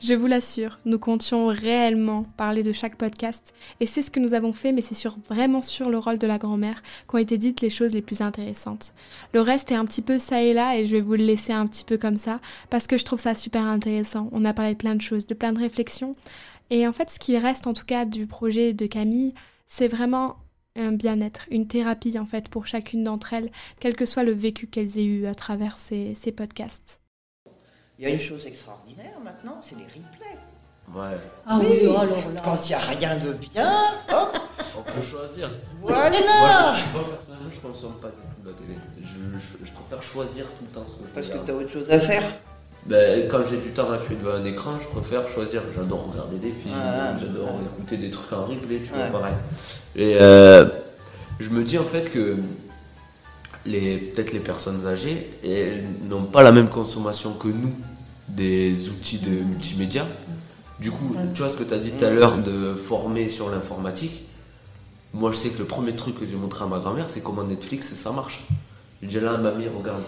Je 0.00 0.14
vous 0.14 0.28
l'assure, 0.28 0.78
nous 0.84 1.00
comptions 1.00 1.48
réellement 1.48 2.24
parler 2.36 2.62
de 2.62 2.72
chaque 2.72 2.94
podcast 2.94 3.52
et 3.80 3.86
c'est 3.86 4.00
ce 4.00 4.12
que 4.12 4.20
nous 4.20 4.32
avons 4.32 4.52
fait 4.52 4.70
mais 4.70 4.80
c'est 4.80 4.94
sur, 4.94 5.18
vraiment 5.28 5.60
sur 5.60 5.90
le 5.90 5.98
rôle 5.98 6.18
de 6.18 6.26
la 6.28 6.38
grand-mère 6.38 6.84
qu'ont 7.08 7.18
été 7.18 7.36
dites 7.36 7.62
les 7.62 7.70
choses 7.70 7.94
les 7.94 8.00
plus 8.00 8.20
intéressantes. 8.20 8.94
Le 9.34 9.40
reste 9.40 9.72
est 9.72 9.74
un 9.74 9.84
petit 9.84 10.02
peu 10.02 10.20
ça 10.20 10.40
et 10.40 10.54
là 10.54 10.78
et 10.78 10.86
je 10.86 10.92
vais 10.92 11.00
vous 11.00 11.14
le 11.14 11.24
laisser 11.24 11.52
un 11.52 11.66
petit 11.66 11.82
peu 11.82 11.98
comme 11.98 12.16
ça 12.16 12.40
parce 12.70 12.86
que 12.86 12.96
je 12.96 13.04
trouve 13.04 13.18
ça 13.18 13.34
super 13.34 13.64
intéressant. 13.64 14.28
On 14.30 14.44
a 14.44 14.54
parlé 14.54 14.74
de 14.74 14.78
plein 14.78 14.94
de 14.94 15.02
choses, 15.02 15.26
de 15.26 15.34
plein 15.34 15.52
de 15.52 15.58
réflexions 15.58 16.14
et 16.70 16.86
en 16.86 16.92
fait 16.92 17.10
ce 17.10 17.18
qui 17.18 17.36
reste 17.36 17.66
en 17.66 17.74
tout 17.74 17.86
cas 17.86 18.04
du 18.04 18.28
projet 18.28 18.74
de 18.74 18.86
Camille, 18.86 19.34
c'est 19.66 19.88
vraiment 19.88 20.36
un 20.76 20.92
bien-être, 20.92 21.46
une 21.50 21.66
thérapie 21.66 22.20
en 22.20 22.26
fait 22.26 22.48
pour 22.50 22.68
chacune 22.68 23.02
d'entre 23.02 23.32
elles, 23.32 23.50
quel 23.80 23.96
que 23.96 24.06
soit 24.06 24.22
le 24.22 24.32
vécu 24.32 24.68
qu'elles 24.68 24.96
aient 24.96 25.04
eu 25.04 25.26
à 25.26 25.34
travers 25.34 25.76
ces 25.76 26.32
podcasts. 26.36 27.00
Il 27.98 28.08
y 28.08 28.10
a 28.10 28.14
une 28.14 28.20
chose 28.20 28.46
extraordinaire 28.46 29.18
maintenant, 29.24 29.58
c'est 29.60 29.76
les 29.76 29.84
replays. 29.84 30.38
Ouais. 30.94 31.18
Ah 31.44 31.58
oui, 31.60 31.84
alors 31.84 32.04
là. 32.04 32.40
Quand 32.44 32.64
il 32.64 32.68
n'y 32.68 32.74
a 32.74 32.78
rien 32.78 33.16
de 33.18 33.32
bien, 33.32 33.70
hop 34.12 34.38
On 34.78 34.82
peut 34.82 35.02
choisir. 35.02 35.50
Voilà 35.82 36.10
Moi, 36.10 36.74
je, 36.76 37.10
personnellement, 37.10 37.50
je 37.50 37.60
consomme 37.60 37.94
pas 38.00 38.08
du 38.08 38.14
tout 38.14 38.46
la 38.46 38.52
télé. 38.52 38.78
Je, 39.02 39.66
je, 39.66 39.72
préfère 39.72 40.02
choisir 40.02 40.44
tout 40.46 40.64
le 40.64 40.80
temps 40.80 40.86
ce 40.86 40.94
que 40.94 41.08
je 41.08 41.14
Parce 41.14 41.26
que 41.26 41.44
tu 41.44 41.50
as 41.50 41.54
autre 41.54 41.70
chose 41.70 41.90
à 41.90 41.98
faire 41.98 42.22
ben, 42.86 43.28
quand 43.28 43.40
j'ai 43.50 43.58
du 43.58 43.70
temps 43.70 43.90
à 43.90 43.98
tuer 43.98 44.14
devant 44.14 44.36
un 44.36 44.44
écran, 44.44 44.78
je 44.80 44.86
préfère 44.88 45.28
choisir. 45.28 45.62
J'adore 45.76 46.10
regarder 46.10 46.38
des 46.38 46.48
films, 46.48 46.74
j'adore 47.20 47.58
écouter 47.74 47.96
des 47.98 48.10
trucs 48.10 48.32
en 48.32 48.44
replay, 48.44 48.80
tu 48.80 48.92
vois, 48.94 49.06
pareil. 49.06 49.34
Et 49.96 50.16
euh, 50.18 50.64
je 51.40 51.50
me 51.50 51.64
dis 51.64 51.76
en 51.76 51.84
fait 51.84 52.10
que 52.10 52.36
peut-être 53.64 54.32
les 54.32 54.40
personnes 54.40 54.86
âgées 54.86 55.30
n'ont 56.08 56.24
pas 56.24 56.42
la 56.42 56.52
même 56.52 56.68
consommation 56.68 57.32
que 57.34 57.48
nous 57.48 57.74
des 58.28 58.88
outils 58.88 59.18
de 59.18 59.30
multimédia. 59.30 60.06
Du 60.80 60.90
coup, 60.90 61.14
tu 61.34 61.42
vois 61.42 61.50
ce 61.50 61.56
que 61.56 61.64
tu 61.64 61.74
as 61.74 61.78
dit 61.78 61.90
tout 61.90 62.04
à 62.04 62.10
l'heure 62.10 62.38
de 62.38 62.74
former 62.74 63.28
sur 63.28 63.50
l'informatique. 63.50 64.24
Moi, 65.12 65.32
je 65.32 65.36
sais 65.36 65.48
que 65.48 65.58
le 65.58 65.64
premier 65.64 65.92
truc 65.92 66.20
que 66.20 66.26
j'ai 66.26 66.36
montré 66.36 66.64
à 66.64 66.68
ma 66.68 66.78
grand-mère, 66.78 67.06
c'est 67.08 67.22
comment 67.22 67.42
Netflix 67.42 67.94
ça 67.94 68.12
marche. 68.12 68.44
Je 69.02 69.08
dis 69.08 69.18
là, 69.18 69.36
mamie, 69.38 69.66
regarde, 69.68 70.02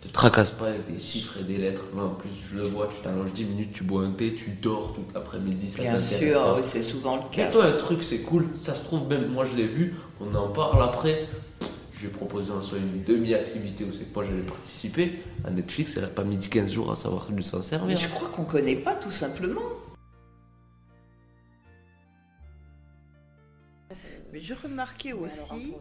te 0.00 0.08
tracasse 0.08 0.50
pas 0.50 0.68
avec 0.68 0.86
des 0.90 1.00
chiffres 1.00 1.38
et 1.40 1.42
des 1.42 1.58
lettres. 1.58 1.84
en 1.98 2.08
plus, 2.10 2.30
je 2.52 2.58
le 2.58 2.64
vois, 2.64 2.88
tu 2.88 3.02
t'allonges 3.02 3.32
10 3.32 3.44
minutes, 3.44 3.72
tu 3.72 3.84
bois 3.84 4.02
un 4.04 4.10
thé, 4.10 4.34
tu 4.34 4.50
dors 4.62 4.92
toute 4.94 5.12
l'après-midi. 5.14 5.74
Bien 5.78 5.98
sûr, 5.98 6.58
c'est 6.62 6.82
souvent 6.82 7.16
le 7.16 7.22
cas. 7.34 7.48
Et 7.48 7.50
toi, 7.50 7.66
un 7.66 7.72
truc, 7.72 8.04
c'est 8.04 8.20
cool. 8.20 8.46
Ça 8.62 8.74
se 8.74 8.84
trouve, 8.84 9.08
même 9.08 9.28
moi, 9.28 9.44
je 9.50 9.56
l'ai 9.56 9.66
vu. 9.66 9.94
On 10.20 10.34
en 10.34 10.48
parle 10.48 10.82
après 10.82 11.26
je 11.94 12.00
lui 12.00 12.06
ai 12.08 12.10
proposé 12.10 12.50
en 12.50 12.60
soit 12.60 12.78
une 12.78 13.04
demi-activité 13.04 13.84
où 13.84 13.92
c'est 13.92 14.04
que 14.04 14.14
moi 14.14 14.24
j'allais 14.24 14.42
participer. 14.42 15.20
À 15.44 15.50
Netflix, 15.50 15.96
elle 15.96 16.02
n'a 16.02 16.08
pas 16.08 16.24
mis 16.24 16.38
15 16.38 16.72
jours 16.72 16.90
à 16.90 16.96
savoir 16.96 17.30
lui 17.30 17.44
s'en 17.44 17.62
servir. 17.62 17.86
Mais 17.86 17.96
je 17.96 18.08
crois 18.08 18.28
qu'on 18.30 18.42
ne 18.42 18.48
connaît 18.48 18.76
pas 18.76 18.96
tout 18.96 19.12
simplement. 19.12 19.62
Mais 24.32 24.40
je 24.40 24.54
remarquais 24.54 25.12
aussi 25.12 25.74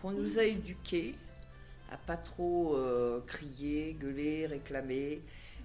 qu'on 0.00 0.12
nous 0.12 0.38
a 0.38 0.44
éduqués 0.44 1.16
à 1.90 1.96
pas 1.96 2.16
trop 2.16 2.76
euh, 2.76 3.20
crier, 3.26 3.96
gueuler, 3.98 4.46
réclamer. 4.46 5.22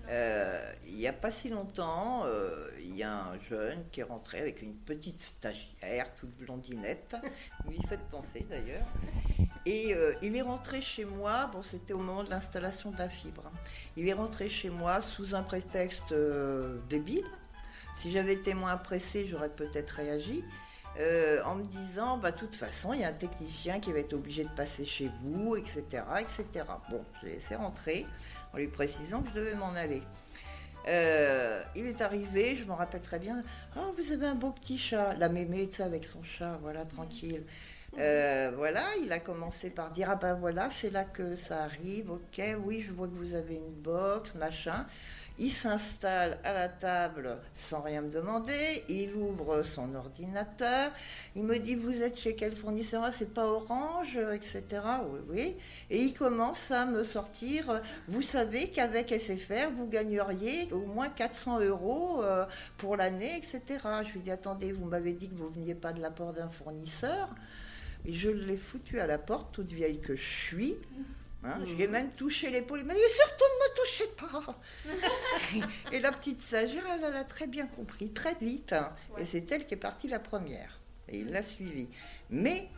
Euh, 0.09 0.73
il 0.85 0.95
n'y 0.95 1.07
a 1.07 1.13
pas 1.13 1.31
si 1.31 1.49
longtemps, 1.49 2.23
euh, 2.25 2.67
il 2.79 2.95
y 2.95 3.03
a 3.03 3.13
un 3.13 3.39
jeune 3.49 3.85
qui 3.91 4.01
est 4.01 4.03
rentré 4.03 4.39
avec 4.39 4.61
une 4.61 4.75
petite 4.75 5.19
stagiaire, 5.19 6.13
toute 6.15 6.35
blondinette, 6.37 7.15
lui 7.69 7.79
fait 7.87 7.99
penser 8.11 8.45
d'ailleurs. 8.49 8.85
Et 9.65 9.93
euh, 9.93 10.13
il 10.21 10.35
est 10.35 10.41
rentré 10.41 10.81
chez 10.81 11.05
moi, 11.05 11.49
bon 11.53 11.61
c'était 11.61 11.93
au 11.93 11.99
moment 11.99 12.23
de 12.25 12.29
l'installation 12.29 12.91
de 12.91 12.97
la 12.97 13.07
fibre, 13.07 13.49
il 13.95 14.07
est 14.09 14.13
rentré 14.13 14.49
chez 14.49 14.69
moi 14.69 15.01
sous 15.01 15.35
un 15.35 15.43
prétexte 15.43 16.13
débile. 16.89 17.25
Si 17.95 18.11
j'avais 18.11 18.33
été 18.33 18.53
moins 18.53 18.75
pressé, 18.75 19.27
j'aurais 19.27 19.49
peut-être 19.49 19.91
réagi. 19.91 20.43
en 21.45 21.55
me 21.55 21.63
disant, 21.63 22.17
bah, 22.17 22.31
de 22.31 22.37
toute 22.37 22.55
façon, 22.55 22.91
il 22.91 23.01
y 23.01 23.03
a 23.05 23.07
un 23.07 23.13
technicien 23.13 23.79
qui 23.79 23.93
va 23.93 23.99
être 23.99 24.13
obligé 24.13 24.43
de 24.43 24.49
passer 24.49 24.85
chez 24.85 25.09
vous, 25.21 25.55
etc. 25.55 26.03
etc. 26.19 26.65
Bon, 26.89 27.05
je 27.21 27.27
l'ai 27.27 27.33
laissé 27.35 27.55
rentrer 27.55 28.05
en 28.53 28.57
lui 28.57 28.67
précisant 28.67 29.21
que 29.21 29.29
je 29.29 29.35
devais 29.35 29.55
m'en 29.55 29.73
aller. 29.75 30.03
Euh, 30.87 31.63
il 31.75 31.87
est 31.87 32.01
arrivé, 32.01 32.57
je 32.57 32.65
m'en 32.65 32.75
rappelle 32.75 33.01
très 33.01 33.19
bien. 33.19 33.43
Oh, 33.77 33.93
vous 33.97 34.11
avez 34.11 34.27
un 34.27 34.35
beau 34.35 34.51
petit 34.51 34.77
chat, 34.77 35.13
la 35.15 35.29
mémé, 35.29 35.69
ça, 35.71 35.85
avec 35.85 36.03
son 36.03 36.21
chat, 36.23 36.57
voilà, 36.61 36.85
tranquille. 36.85 37.45
Euh, 37.99 38.51
voilà, 38.55 38.83
il 39.01 39.11
a 39.11 39.19
commencé 39.19 39.69
par 39.69 39.91
dire 39.91 40.09
Ah 40.09 40.15
ben 40.15 40.33
voilà, 40.33 40.69
c'est 40.71 40.89
là 40.89 41.03
que 41.03 41.35
ça 41.35 41.63
arrive, 41.63 42.09
ok, 42.11 42.41
oui, 42.65 42.81
je 42.81 42.91
vois 42.91 43.07
que 43.07 43.13
vous 43.13 43.35
avez 43.35 43.55
une 43.55 43.73
box, 43.81 44.33
machin. 44.35 44.85
Il 45.39 45.51
s'installe 45.51 46.37
à 46.43 46.53
la 46.53 46.69
table 46.69 47.39
sans 47.55 47.81
rien 47.81 48.01
me 48.01 48.11
demander. 48.11 48.83
Il 48.87 49.15
ouvre 49.15 49.63
son 49.63 49.95
ordinateur. 49.95 50.91
Il 51.35 51.43
me 51.43 51.57
dit 51.57 51.73
Vous 51.73 52.03
êtes 52.03 52.19
chez 52.19 52.35
quel 52.35 52.55
fournisseur? 52.55 53.11
C'est 53.11 53.33
pas 53.33 53.47
Orange, 53.47 54.15
etc. 54.31 54.63
Oui, 55.09 55.19
oui. 55.29 55.57
Et 55.89 55.97
il 56.03 56.13
commence 56.13 56.69
à 56.69 56.85
me 56.85 57.03
sortir 57.03 57.81
Vous 58.07 58.21
savez 58.21 58.69
qu'avec 58.69 59.09
SFR, 59.09 59.71
vous 59.75 59.87
gagneriez 59.87 60.71
au 60.71 60.85
moins 60.85 61.09
400 61.09 61.61
euros 61.61 62.21
euh, 62.21 62.45
pour 62.77 62.95
l'année, 62.95 63.35
etc. 63.35 63.79
Je 64.07 64.13
lui 64.13 64.21
dis 64.21 64.31
Attendez, 64.31 64.71
vous 64.71 64.85
m'avez 64.85 65.13
dit 65.13 65.29
que 65.29 65.35
vous 65.35 65.49
ne 65.49 65.55
veniez 65.55 65.75
pas 65.75 65.93
de 65.93 66.01
l'apport 66.01 66.33
d'un 66.33 66.49
fournisseur. 66.49 67.27
Et 68.05 68.13
je 68.13 68.29
l'ai 68.29 68.57
foutu 68.57 68.99
à 68.99 69.07
la 69.07 69.17
porte, 69.17 69.51
toute 69.51 69.71
vieille 69.71 69.99
que 69.99 70.15
je 70.15 70.29
suis. 70.45 70.77
Hein, 71.45 71.59
Je 71.65 71.73
lui 71.73 71.83
ai 71.83 71.87
même 71.87 72.11
touché 72.11 72.49
l'épaule. 72.49 72.81
Il 72.81 72.85
m'a 72.85 72.93
dit 72.93 72.99
surtout 73.09 73.43
ne 73.43 73.63
me 73.63 73.75
touchez 73.75 74.07
pas. 74.17 75.67
et 75.91 75.99
la 75.99 76.11
petite 76.11 76.41
sagère, 76.41 76.83
elle, 76.93 77.01
l'a 77.01 77.23
très 77.23 77.47
bien 77.47 77.67
compris, 77.67 78.11
très 78.11 78.35
vite. 78.35 78.73
Hein. 78.73 78.91
Et 79.17 79.25
c'est 79.25 79.51
elle 79.51 79.67
qui 79.67 79.73
est 79.73 79.77
partie 79.77 80.07
la 80.07 80.19
première. 80.19 80.79
Et 81.09 81.19
il 81.19 81.31
l'a 81.31 81.43
suivie. 81.43 81.89
Mais 82.29 82.69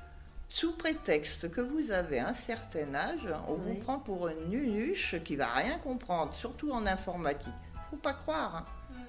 sous 0.50 0.75
prétexte 0.75 1.51
que 1.51 1.62
vous 1.62 1.91
avez 1.91 2.19
un 2.19 2.34
certain 2.34 2.95
âge, 2.95 3.27
on 3.48 3.55
vous 3.55 3.75
prend 3.75 4.00
pour 4.00 4.29
une 4.29 4.50
nunuche 4.50 5.15
qui 5.24 5.36
va 5.36 5.48
rien 5.48 5.77
comprendre, 5.79 6.34
surtout 6.34 6.72
en 6.72 6.88
informatique. 6.88 7.53
Faut 7.91 7.98
pas 7.98 8.13
croire. 8.13 8.55
Hein. 8.55 8.65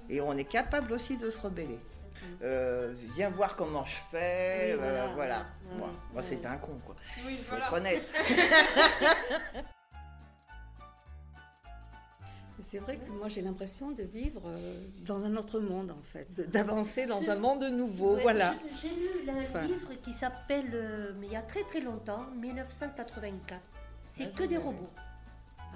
Et 0.09 0.21
on 0.21 0.37
est 0.37 0.45
capable 0.45 0.93
aussi 0.93 1.17
de 1.17 1.31
se 1.31 1.41
rebeller. 1.41 1.81
Euh, 2.43 2.93
viens 3.15 3.31
voir 3.31 3.57
comment 3.57 3.85
je 3.85 3.97
fais, 4.11 4.77
euh, 4.79 5.09
voilà. 5.15 5.47
Moi, 6.13 6.23
c'était 6.23 6.47
un 6.47 6.57
con, 6.57 6.79
quoi. 6.85 6.95
Oui, 7.27 7.39
Faut 7.49 7.77
honnête. 7.77 8.03
C'est 12.69 12.79
vrai 12.79 12.97
que 12.97 13.11
moi 13.13 13.29
j'ai 13.29 13.43
l'impression 13.43 13.93
de 13.93 14.03
vivre 14.03 14.43
euh, 14.47 14.81
dans 15.07 15.23
un 15.23 15.37
autre 15.37 15.61
monde 15.61 15.93
en 15.93 16.03
fait, 16.03 16.27
d'avancer 16.51 17.07
dans 17.07 17.23
un 17.31 17.37
monde 17.37 17.63
nouveau. 17.65 18.17
voilà. 18.17 18.57
J'ai 18.83 18.89
lu 18.89 19.31
un 19.55 19.67
livre 19.67 19.95
qui 20.03 20.13
s'appelle, 20.13 21.15
mais 21.21 21.27
il 21.27 21.33
y 21.33 21.37
a 21.37 21.43
très 21.43 21.63
très 21.63 21.81
longtemps, 21.81 22.27
1984. 22.35 23.61
C'est 24.13 24.25
ah, 24.25 24.37
que 24.37 24.45
des 24.45 24.57
robots. 24.57 24.91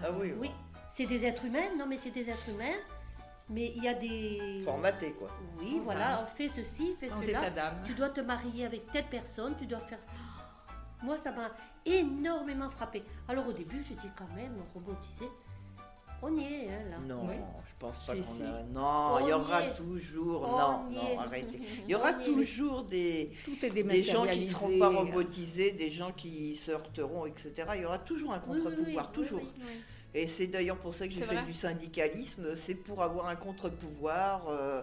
Ah 0.02 0.10
oui. 0.18 0.32
Oui, 0.36 0.50
c'est 0.90 1.06
des 1.06 1.24
êtres 1.24 1.44
humains. 1.44 1.68
Non 1.78 1.86
mais 1.86 1.98
c'est 2.02 2.10
des 2.10 2.28
êtres 2.28 2.48
humains 2.48 2.76
mais 3.50 3.72
il 3.76 3.82
y 3.82 3.88
a 3.88 3.94
des. 3.94 4.62
Formaté, 4.64 5.12
quoi. 5.12 5.28
Oui, 5.58 5.80
voilà, 5.84 6.26
fais 6.36 6.48
ceci, 6.48 6.94
fais 6.98 7.10
cela. 7.10 7.74
Tu 7.84 7.94
dois 7.94 8.10
te 8.10 8.20
marier 8.20 8.64
avec 8.66 8.90
telle 8.92 9.06
personne, 9.06 9.54
tu 9.58 9.66
dois 9.66 9.80
faire. 9.80 9.98
Moi, 11.02 11.16
ça 11.16 11.32
m'a 11.32 11.50
énormément 11.84 12.70
frappé. 12.70 13.02
Alors 13.28 13.48
au 13.48 13.52
début, 13.52 13.82
j'ai 13.82 13.94
dit 13.94 14.10
quand 14.16 14.32
même, 14.34 14.56
robotisé. 14.74 15.26
On 16.22 16.36
y 16.36 16.44
est, 16.44 16.68
hein, 16.68 16.84
là. 16.90 16.98
Non, 17.08 17.26
je 17.26 17.74
pense 17.78 17.98
pas 18.06 18.12
qu'on 18.14 18.44
a. 18.44 18.62
Non, 18.64 19.20
il 19.20 19.30
y 19.30 19.32
aura 19.32 19.62
toujours. 19.70 20.42
non, 20.42 20.90
non, 20.90 21.18
arrêtez. 21.18 21.60
Il 21.86 21.90
y 21.90 21.94
aura 21.94 22.12
toujours 22.12 22.84
des, 22.84 23.32
des 23.62 24.04
gens 24.04 24.26
qui 24.26 24.44
ne 24.44 24.50
seront 24.50 24.78
pas 24.78 24.88
robotisés, 24.90 25.72
des 25.72 25.90
gens 25.90 26.12
qui 26.12 26.56
se 26.56 26.72
heurteront, 26.72 27.24
etc. 27.24 27.52
Il 27.76 27.80
y 27.80 27.84
aura 27.86 27.98
toujours 27.98 28.32
un 28.32 28.38
contre-pouvoir, 28.38 29.10
toujours. 29.12 29.40
Et 30.14 30.26
c'est 30.26 30.48
d'ailleurs 30.48 30.78
pour 30.78 30.94
ça 30.94 31.06
que 31.06 31.14
j'ai 31.14 31.22
fait 31.22 31.42
du 31.44 31.54
syndicalisme, 31.54 32.56
c'est 32.56 32.74
pour 32.74 33.02
avoir 33.02 33.26
un 33.28 33.36
contre-pouvoir. 33.36 34.48
Euh, 34.48 34.82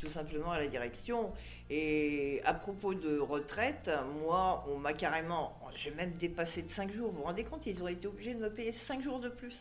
tout 0.00 0.10
simplement 0.10 0.50
à 0.50 0.58
la 0.58 0.66
direction. 0.66 1.32
Et 1.70 2.42
à 2.44 2.52
propos 2.52 2.92
de 2.92 3.18
retraite, 3.18 3.90
moi, 4.20 4.64
on 4.68 4.76
m'a 4.76 4.92
carrément, 4.92 5.58
j'ai 5.82 5.92
même 5.92 6.12
dépassé 6.12 6.62
de 6.62 6.68
5 6.68 6.92
jours. 6.92 7.10
Vous 7.10 7.18
vous 7.18 7.22
rendez 7.22 7.44
compte, 7.44 7.64
ils 7.64 7.80
auraient 7.80 7.94
été 7.94 8.06
obligés 8.06 8.34
de 8.34 8.40
me 8.40 8.50
payer 8.50 8.72
5 8.72 9.02
jours 9.02 9.18
de 9.18 9.30
plus. 9.30 9.58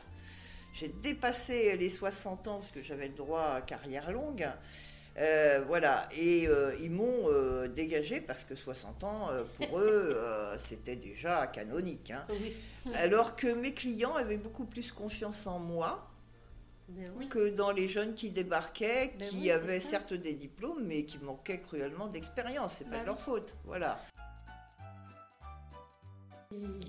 J'ai 0.74 0.90
dépassé 0.90 1.78
les 1.78 1.90
60 1.90 2.48
ans 2.48 2.60
parce 2.60 2.72
que 2.72 2.82
j'avais 2.82 3.08
le 3.08 3.14
droit 3.14 3.54
à 3.56 3.62
carrière 3.62 4.12
longue. 4.12 4.50
Euh, 5.18 5.64
voilà, 5.68 6.10
et 6.12 6.48
euh, 6.48 6.76
ils 6.82 6.90
m'ont 6.90 7.30
euh, 7.30 7.68
dégagé 7.68 8.20
parce 8.20 8.44
que 8.44 8.56
60 8.56 9.04
ans, 9.04 9.30
pour 9.58 9.80
eux, 9.80 10.18
c'était 10.58 10.96
déjà 10.96 11.48
canonique. 11.48 12.12
Hein. 12.12 12.26
Alors 12.96 13.36
que 13.36 13.48
mes 13.48 13.74
clients 13.74 14.16
avaient 14.16 14.38
beaucoup 14.38 14.66
plus 14.66 14.92
confiance 14.92 15.48
en 15.48 15.60
moi 15.60 16.10
ben 16.90 17.12
que 17.30 17.56
dans 17.56 17.72
les 17.72 17.88
jeunes 17.88 18.14
qui 18.14 18.30
débarquaient, 18.30 19.14
ben 19.18 19.30
qui 19.30 19.50
avaient 19.50 19.80
certes 19.80 20.14
des 20.14 20.34
diplômes, 20.34 20.84
mais 20.86 21.06
qui 21.06 21.18
manquaient 21.18 21.60
cruellement 21.60 22.08
d'expérience. 22.08 22.74
C'est 22.78 22.90
pas 22.90 22.98
de 22.98 23.00
ben 23.00 23.06
leur 23.06 23.20
faute. 23.22 23.54
Voilà. 23.66 24.00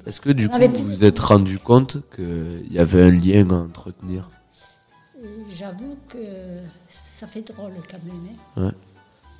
Est-ce 0.05 0.21
que 0.21 0.31
du 0.31 0.49
coup, 0.49 0.59
vous 0.59 0.85
vous 0.85 1.05
êtes 1.05 1.19
rendu 1.19 1.59
compte 1.59 1.99
qu'il 2.15 2.73
y 2.73 2.79
avait 2.79 3.03
un 3.03 3.11
lien 3.11 3.49
à 3.51 3.55
entretenir? 3.55 4.29
J'avoue 5.49 5.97
que 6.09 6.19
ça 6.89 7.27
fait 7.27 7.43
drôle 7.43 7.73
quand 7.91 8.03
même. 8.05 8.37
Hein. 8.57 8.75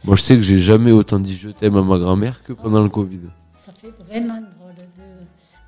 Moi, 0.05 0.17
je 0.17 0.23
sais 0.23 0.37
que 0.37 0.43
j'ai 0.43 0.61
jamais 0.61 0.93
autant 0.93 1.19
dit 1.19 1.37
je 1.37 1.51
t'aime 1.51 1.77
à 1.77 1.83
ma 1.83 1.99
grand-mère 1.99 2.43
que 2.43 2.53
pendant 2.53 2.83
le 2.83 2.89
Covid. 2.89 3.21
Ça 3.55 3.73
fait 3.73 3.91
vraiment 3.91 4.41
drôle 4.41 4.75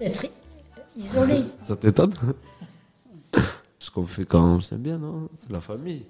d'être 0.00 0.26
isolé. 0.96 1.44
ça 1.60 1.76
t'étonne 1.76 2.14
Ce 3.78 3.90
qu'on 3.90 4.04
fait 4.04 4.24
quand 4.24 4.42
on 4.42 4.60
s'aime 4.60 4.82
bien, 4.82 4.98
non? 4.98 5.28
C'est 5.36 5.50
la 5.50 5.60
famille. 5.60 6.04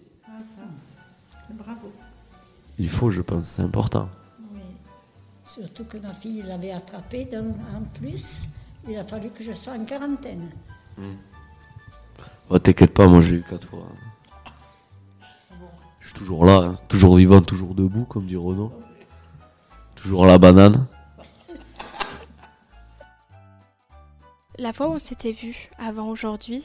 Bravo. 1.51 1.93
Il 2.79 2.89
faut, 2.89 3.11
je 3.11 3.23
pense, 3.23 3.45
c'est 3.45 3.63
important. 3.63 4.09
Oui. 4.53 4.61
Surtout 5.45 5.85
que 5.85 5.99
ma 5.99 6.13
fille 6.13 6.43
l'avait 6.43 6.73
attrapé, 6.73 7.25
donc 7.25 7.55
en 7.75 7.83
plus, 7.99 8.47
il 8.89 8.97
a 8.97 9.05
fallu 9.05 9.31
que 9.31 9.43
je 9.43 9.53
sois 9.53 9.75
en 9.75 9.85
quarantaine. 9.85 10.51
Hmm. 10.97 11.15
Oh, 12.49 12.59
T'inquiète 12.59 12.95
pas, 12.95 13.07
moi 13.07 13.21
j'ai 13.21 13.37
eu 13.37 13.43
quatre 13.43 13.67
fois. 13.67 13.87
Je 16.01 16.09
suis 16.09 16.19
toujours 16.19 16.47
là, 16.47 16.59
hein. 16.59 16.79
toujours 16.89 17.17
vivant, 17.17 17.41
toujours 17.41 17.75
debout, 17.75 18.05
comme 18.05 18.27
dit 18.27 18.37
Renaud. 18.37 18.73
Toujours 19.97 20.27
la 20.27 20.39
banane. 20.39 20.87
La 24.59 24.73
fois 24.73 24.89
où 24.89 24.93
on 24.93 24.99
s'était 24.99 25.33
vu 25.33 25.69
avant 25.79 26.09
aujourd'hui, 26.09 26.65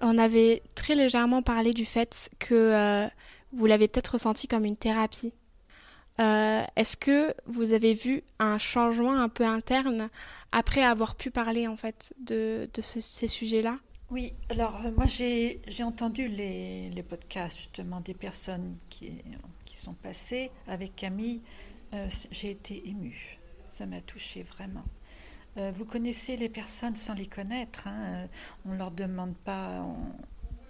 on 0.00 0.18
avait 0.18 0.62
très 0.74 0.94
légèrement 0.94 1.42
parlé 1.42 1.72
du 1.72 1.84
fait 1.84 2.30
que 2.38 2.54
euh, 2.54 3.06
vous 3.52 3.66
l'avez 3.66 3.86
peut-être 3.86 4.12
ressenti 4.14 4.48
comme 4.48 4.64
une 4.64 4.76
thérapie. 4.76 5.32
Euh, 6.20 6.62
est-ce 6.76 6.96
que 6.96 7.34
vous 7.46 7.72
avez 7.72 7.94
vu 7.94 8.22
un 8.38 8.58
changement 8.58 9.14
un 9.14 9.28
peu 9.28 9.44
interne 9.44 10.10
après 10.52 10.82
avoir 10.82 11.14
pu 11.14 11.30
parler 11.30 11.68
en 11.68 11.76
fait 11.76 12.14
de, 12.18 12.68
ces 12.80 13.28
sujets-là? 13.28 13.78
Oui, 14.10 14.32
alors 14.48 14.80
euh, 14.84 14.90
moi 14.90 15.06
j'ai 15.06 15.60
entendu 15.82 16.26
les, 16.26 17.04
podcasts 17.08 17.56
justement 17.56 18.00
des 18.00 18.14
personnes 18.14 18.76
qui, 18.90 19.12
qui 19.64 19.76
sont 19.76 19.94
passées 19.94 20.50
avec 20.66 20.96
Camille. 20.96 21.40
J'ai 22.30 22.50
été 22.50 22.88
émue. 22.88 23.38
Ça 23.70 23.86
m'a 23.86 24.00
touchée 24.00 24.42
vraiment. 24.42 24.84
Euh, 25.56 25.72
vous 25.74 25.84
connaissez 25.84 26.36
les 26.36 26.48
personnes 26.48 26.96
sans 26.96 27.14
les 27.14 27.26
connaître. 27.26 27.86
Hein. 27.86 28.28
On 28.64 28.70
ne 28.70 28.78
leur 28.78 28.90
demande 28.90 29.34
pas, 29.36 29.84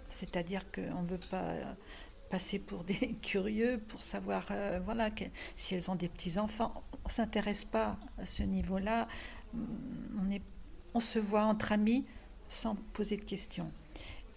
c'est-à-dire 0.09 0.71
qu'on 0.71 1.03
ne 1.03 1.07
veut 1.07 1.19
pas 1.29 1.53
passer 2.29 2.59
pour 2.59 2.83
des 2.83 3.15
curieux 3.21 3.79
pour 3.87 4.01
savoir 4.01 4.47
voilà, 4.83 5.09
si 5.55 5.75
elles 5.75 5.91
ont 5.91 5.95
des 5.95 6.09
petits-enfants. 6.09 6.83
On 6.93 7.07
ne 7.07 7.11
s'intéresse 7.11 7.63
pas 7.63 7.97
à 8.17 8.25
ce 8.25 8.43
niveau-là. 8.43 9.07
On, 9.53 10.29
est, 10.31 10.41
on 10.93 10.99
se 10.99 11.19
voit 11.19 11.43
entre 11.43 11.71
amis 11.71 12.05
sans 12.49 12.75
poser 12.93 13.17
de 13.17 13.23
questions. 13.23 13.71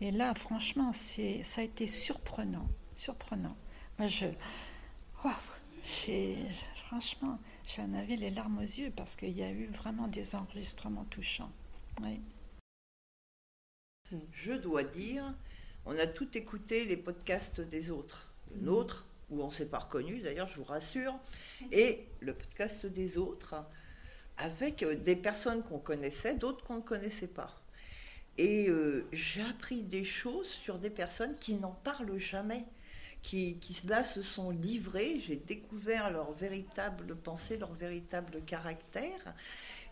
Et 0.00 0.10
là, 0.10 0.34
franchement, 0.34 0.92
c'est, 0.92 1.42
ça 1.42 1.60
a 1.60 1.64
été 1.64 1.86
surprenant, 1.86 2.66
surprenant. 2.96 3.56
Je, 3.98 4.26
franchement, 6.86 7.38
j'en 7.66 7.92
avais 7.94 8.16
les 8.16 8.30
larmes 8.30 8.58
aux 8.58 8.62
yeux 8.62 8.92
parce 8.94 9.16
qu'il 9.16 9.36
y 9.36 9.42
a 9.42 9.50
eu 9.50 9.66
vraiment 9.66 10.08
des 10.08 10.34
enregistrements 10.34 11.04
touchants. 11.06 11.52
Je 14.32 14.52
dois 14.52 14.84
dire, 14.84 15.34
on 15.86 15.98
a 15.98 16.06
tout 16.06 16.36
écouté 16.36 16.84
les 16.84 16.96
podcasts 16.96 17.60
des 17.60 17.90
autres. 17.90 18.28
Le 18.50 18.60
mhm. 18.60 18.64
nôtre, 18.66 19.06
où 19.30 19.42
on 19.42 19.46
ne 19.46 19.52
s'est 19.52 19.68
pas 19.68 19.78
reconnu, 19.78 20.20
d'ailleurs, 20.20 20.48
je 20.48 20.56
vous 20.56 20.64
rassure, 20.64 21.14
et 21.72 22.06
le 22.20 22.34
podcast 22.34 22.84
des 22.86 23.16
autres, 23.16 23.54
avec 24.36 24.84
des 25.02 25.16
personnes 25.16 25.62
qu'on 25.62 25.78
connaissait, 25.78 26.34
d'autres 26.34 26.64
qu'on 26.64 26.76
ne 26.76 26.82
connaissait 26.82 27.28
pas. 27.28 27.54
Et 28.36 28.68
euh, 28.68 29.06
j'ai 29.12 29.42
appris 29.42 29.82
des 29.82 30.04
choses 30.04 30.48
sur 30.48 30.78
des 30.78 30.90
personnes 30.90 31.36
qui 31.36 31.54
n'en 31.54 31.70
parlent 31.70 32.18
jamais, 32.18 32.64
qui, 33.24 33.58
là 33.88 34.04
se 34.04 34.22
sont 34.22 34.50
livrées. 34.50 35.20
J'ai 35.26 35.36
découvert 35.36 36.10
leur 36.10 36.32
véritable 36.32 37.16
pensée, 37.16 37.56
leur 37.56 37.72
véritable 37.72 38.42
caractère. 38.46 39.34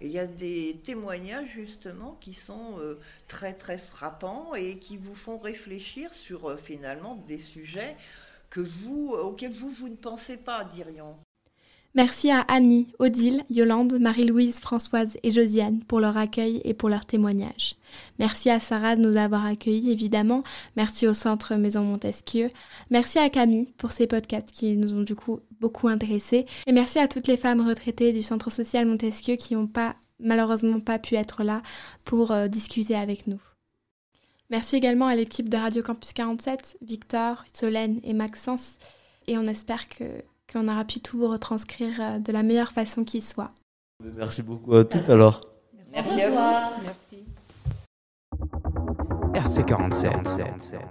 Et 0.01 0.07
il 0.07 0.13
y 0.13 0.19
a 0.19 0.27
des 0.27 0.81
témoignages 0.83 1.49
justement 1.55 2.19
qui 2.21 2.35
sont 2.35 2.79
euh, 2.79 3.01
très 3.29 3.55
très 3.55 3.79
frappants 3.79 4.55
et 4.55 4.79
qui 4.79 4.97
vous 4.97 5.15
font 5.15 5.39
réfléchir 5.39 6.13
sur 6.13 6.51
euh, 6.51 6.57
finalement 6.57 7.17
des 7.27 7.39
sujets 7.39 7.97
que 8.51 8.61
vous, 8.61 9.13
auxquels 9.13 9.53
vous, 9.53 9.71
vous 9.71 9.89
ne 9.89 9.97
pensez 9.97 10.37
pas, 10.37 10.65
dirions. 10.65 11.17
Merci 11.95 12.31
à 12.31 12.41
Annie, 12.49 12.89
Odile, 12.99 13.43
Yolande, 13.51 13.99
Marie-Louise, 14.01 14.61
Françoise 14.61 15.19
et 15.23 15.31
Josiane 15.31 15.85
pour 15.85 16.01
leur 16.01 16.17
accueil 16.17 16.63
et 16.65 16.73
pour 16.73 16.89
leur 16.89 17.05
témoignage. 17.05 17.77
Merci 18.19 18.49
à 18.49 18.61
Sarah 18.61 18.97
de 18.97 19.03
nous 19.03 19.19
avoir 19.19 19.45
accueillis, 19.45 19.91
évidemment. 19.91 20.43
Merci 20.75 21.07
au 21.07 21.13
Centre 21.13 21.55
Maison 21.57 21.83
Montesquieu. 21.83 22.49
Merci 22.89 23.19
à 23.19 23.29
Camille 23.29 23.75
pour 23.77 23.93
ces 23.93 24.07
podcasts 24.07 24.53
qui 24.53 24.75
nous 24.79 24.95
ont 24.95 25.03
du 25.03 25.15
coup 25.15 25.41
beaucoup 25.61 25.89
intéressés. 25.89 26.47
Et 26.67 26.73
merci 26.73 26.99
à 26.99 27.09
toutes 27.09 27.27
les 27.27 27.37
femmes 27.37 27.61
retraitées 27.61 28.15
du 28.15 28.23
Centre 28.23 28.51
Social 28.51 28.87
Montesquieu 28.87 29.37
qui 29.37 29.55
n'ont 29.55 29.69
malheureusement 30.19 30.81
pas 30.81 30.99
pu 30.99 31.17
être 31.17 31.45
là 31.45 31.61
pour 32.05 32.31
euh, 32.31 32.49
discuter 32.49 32.97
avec 32.97 33.27
nous. 33.27 33.41
Merci 34.49 34.77
également 34.77 35.09
à 35.09 35.17
l'équipe 35.17 35.51
de 35.51 35.59
Radio 35.59 35.83
Campus 35.83 36.15
47, 36.15 36.79
Victor, 36.81 37.45
Solène 37.53 38.01
et 38.03 38.15
Maxence. 38.15 38.79
Et 39.27 39.37
on 39.37 39.47
espère 39.47 39.91
que 39.91 40.05
qu'on 40.53 40.69
aura 40.69 40.85
pu 40.85 41.01
tout 41.01 41.19
vous 41.19 41.29
retranscrire 41.29 42.01
euh, 42.01 42.19
de 42.19 42.33
la 42.33 42.43
meilleure 42.43 42.73
façon 42.73 43.05
qui 43.05 43.21
soit. 43.21 43.53
Merci 44.03 44.43
beaucoup 44.43 44.75
à 44.75 44.85
toutes 44.85 45.09
alors. 45.09 45.41
Merci, 45.93 46.23
à 46.23 46.31
vous. 46.31 46.37
Merci. 46.85 47.25
RC47. 49.35 50.83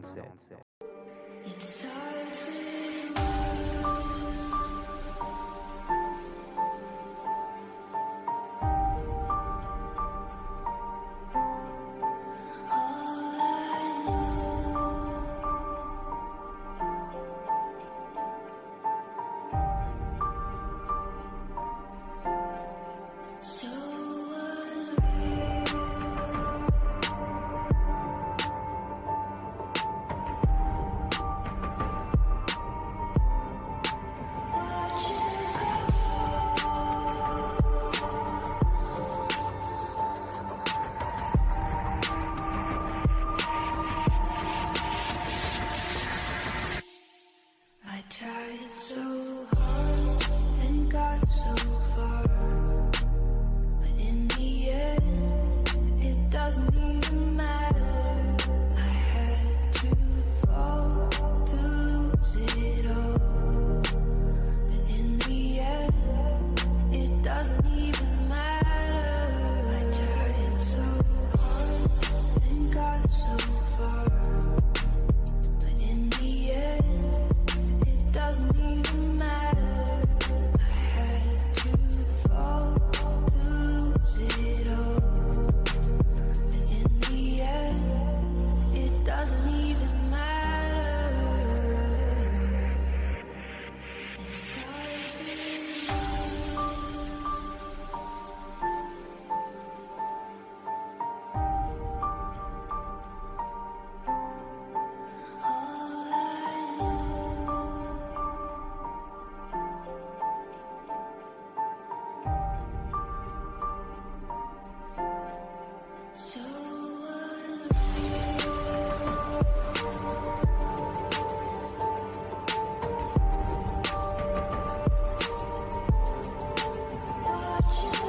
you 127.69 128.00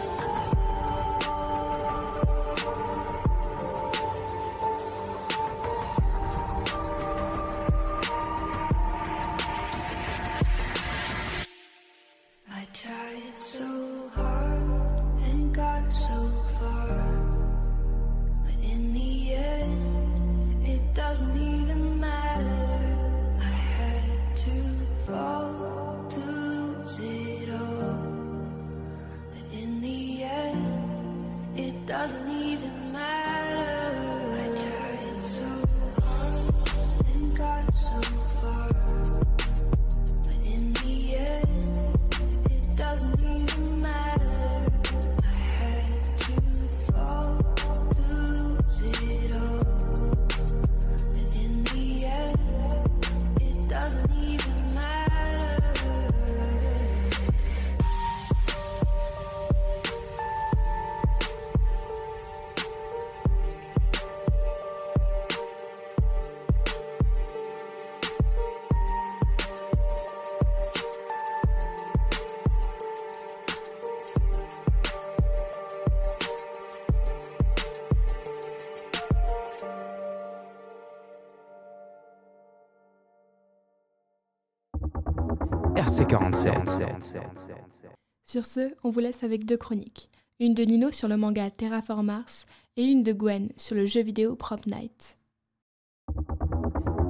Sur 88.25 88.45
ce, 88.45 88.73
on 88.83 88.91
vous 88.91 89.01
laisse 89.01 89.23
avec 89.23 89.45
deux 89.45 89.57
chroniques. 89.57 90.11
Une 90.41 90.55
de 90.55 90.65
Nino 90.65 90.91
sur 90.91 91.09
le 91.09 91.17
manga 91.17 91.51
Terraform 91.51 92.07
Mars 92.07 92.47
et 92.77 92.85
une 92.85 93.03
de 93.03 93.13
Gwen 93.13 93.51
sur 93.57 93.77
le 93.77 93.87
jeu 93.87 94.03
vidéo 94.03 94.35
Prop 94.35 94.67
Night. 94.67 95.17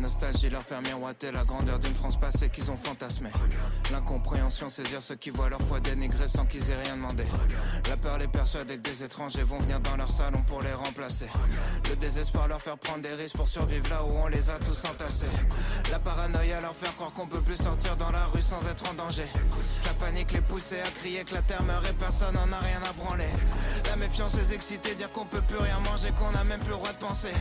Nostalgie 0.03 0.49
leur 0.49 0.63
faire 0.63 0.81
miroiter 0.81 1.31
la 1.31 1.45
grandeur 1.45 1.79
d'une 1.79 1.93
France 1.93 2.19
passée 2.19 2.49
qu'ils 2.49 2.69
ont 2.69 2.75
fantasmée. 2.75 3.31
L'incompréhension, 3.89 4.69
saisir 4.69 5.01
ceux 5.01 5.15
qui 5.15 5.29
voient 5.29 5.49
leur 5.49 5.61
foi 5.61 5.79
dénigrée 5.79 6.27
sans 6.27 6.45
qu'ils 6.45 6.69
aient 6.69 6.81
rien 6.83 6.97
demandé. 6.97 7.23
La 7.89 7.95
peur 7.95 8.17
les 8.17 8.27
persuader 8.27 8.77
que 8.77 8.89
des 8.89 9.03
étrangers 9.03 9.43
vont 9.43 9.59
venir 9.59 9.79
dans 9.79 9.95
leur 9.95 10.09
salon 10.09 10.41
pour 10.45 10.61
les 10.61 10.73
remplacer. 10.73 11.27
Le 11.89 11.95
désespoir 11.95 12.49
leur 12.49 12.61
faire 12.61 12.77
prendre 12.77 13.01
des 13.01 13.13
risques 13.13 13.37
pour 13.37 13.47
survivre 13.47 13.89
là 13.89 14.03
où 14.03 14.09
on 14.09 14.27
les 14.27 14.49
a 14.49 14.59
tous 14.59 14.83
entassés. 14.85 15.25
La 15.89 15.99
paranoïa 15.99 16.59
leur 16.59 16.75
faire 16.75 16.93
croire 16.95 17.13
qu'on 17.13 17.27
peut 17.27 17.41
plus 17.41 17.57
sortir 17.57 17.95
dans 17.95 18.11
la 18.11 18.25
rue 18.25 18.41
sans 18.41 18.67
être 18.67 18.83
en 18.91 18.93
danger. 18.95 19.27
La 19.85 19.93
panique 19.93 20.33
les 20.33 20.41
pousser 20.41 20.81
à 20.81 20.91
crier 20.91 21.23
que 21.23 21.33
la 21.33 21.41
terre 21.41 21.63
meurt 21.63 21.89
et 21.89 21.93
personne 21.93 22.35
n'en 22.35 22.51
a 22.51 22.59
rien 22.59 22.81
à 22.83 22.91
branler. 22.91 23.31
La 23.89 23.95
méfiance 23.95 24.35
les 24.35 24.53
exciter, 24.53 24.95
dire 24.95 25.11
qu'on 25.13 25.25
peut 25.25 25.41
plus 25.47 25.59
rien 25.59 25.79
manger, 25.79 26.09
qu'on 26.19 26.37
a 26.37 26.43
même 26.43 26.59
plus 26.59 26.71
le 26.71 26.75
droit 26.75 26.91
de 26.91 26.97
penser. 26.97 27.33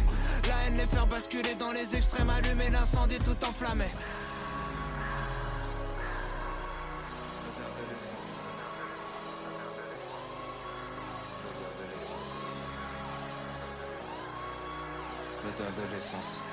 La 0.47 0.55
haine 0.65 0.77
les 0.77 0.87
faire 0.87 1.09
basculer 1.09 1.57
dans 1.57 1.73
les 1.73 1.97
extrêmes, 1.97 2.31
allumer 2.53 2.71
l'incendie 2.71 3.19
tout 3.19 3.37
enflammé. 3.47 3.87
l'essence. 15.95 16.52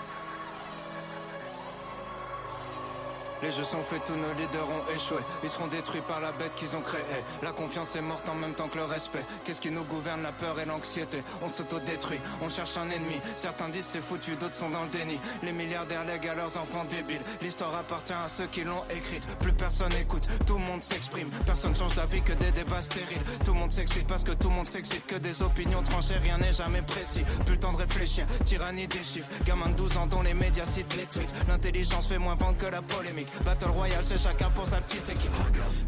Les 3.42 3.52
jeux 3.52 3.64
sont 3.64 3.82
faits, 3.82 4.02
tous 4.06 4.16
nos 4.16 4.34
leaders 4.34 4.68
ont 4.68 4.94
échoué. 4.94 5.18
Ils 5.44 5.50
seront 5.50 5.68
détruits 5.68 6.02
par 6.08 6.20
la 6.20 6.32
bête 6.34 6.54
qu'ils 6.56 6.76
ont 6.76 6.82
créée. 6.82 7.02
La 7.42 7.52
confiance 7.52 7.96
est 7.96 8.02
morte 8.02 8.28
en 8.28 8.36
même 8.36 8.54
temps 8.54 8.68
que 8.68 8.78
le 8.78 8.84
respect. 8.84 9.26
Qu'est-ce 9.46 9.62
qui 9.62 9.72
nous 9.72 9.86
gouverne 9.86 10.24
la 10.24 10.32
peur 10.32 10.60
et 10.60 10.66
l'anxiété? 10.66 11.24
On 11.42 11.50
s'auto-détruit, 11.50 12.20
on 12.42 12.50
cherche 12.50 12.76
un 12.78 12.90
ennemi. 12.90 13.20
Certains 13.38 13.70
disent 13.70 13.86
c'est 13.86 14.02
foutu, 14.02 14.36
d'autres 14.36 14.56
sont 14.56 14.70
dans 14.70 14.84
le 14.84 14.90
déni. 14.90 15.18
Les 15.44 15.54
milliardaires 15.54 16.04
lèguent 16.04 16.28
à 16.28 16.36
leurs 16.36 16.58
enfants 16.58 16.86
débiles. 16.90 17.22
L'histoire 17.42 17.76
appartient 17.76 18.14
à 18.14 18.28
ceux 18.28 18.48
qui 18.48 18.64
l'ont 18.64 18.84
écrite. 18.94 19.26
Plus 19.40 19.54
personne 19.54 19.94
écoute, 19.94 20.28
tout 20.46 20.56
le 20.56 20.66
monde 20.66 20.84
s'exprime. 20.84 21.30
Personne 21.46 21.76
change 21.76 21.96
d'avis 21.96 22.22
que 22.22 22.34
des 22.34 22.52
débats 22.52 22.82
stériles. 22.82 23.22
Tout 23.46 23.54
le 23.54 23.60
monde 23.60 23.72
s'excite 23.72 24.08
parce 24.08 24.24
que 24.24 24.34
tout 24.34 24.50
le 24.50 24.56
monde 24.56 24.68
s'excite. 24.68 25.06
Que 25.08 25.16
des 25.16 25.42
opinions 25.42 25.82
tranchées, 25.84 26.18
rien 26.18 26.38
n'est 26.38 26.54
jamais 26.54 26.82
précis. 26.82 27.24
Plus 27.46 27.56
le 27.56 27.60
temps 27.60 27.72
de 27.72 27.78
réfléchir, 27.78 28.26
tyrannie 28.44 28.88
des 28.88 29.04
chiffres. 29.04 29.30
Gamin 29.46 29.70
de 29.70 29.76
12 29.76 29.98
ans 29.98 30.08
dont 30.08 30.22
les 30.22 30.34
médias 30.34 30.66
citent 30.66 30.96
les 30.96 31.06
tweets. 31.06 31.34
L'intelligence 31.48 32.08
fait 32.08 32.18
moins 32.18 32.36
vendre 32.36 32.58
que 32.58 32.66
la 32.66 32.82
polémique. 32.82 33.29
Battle 33.46 33.70
Royale, 33.70 34.04
c'est 34.04 34.18
chacun 34.18 34.50
pour 34.50 34.66
sa 34.66 34.82
petite 34.82 35.10
équipe. 35.10 35.32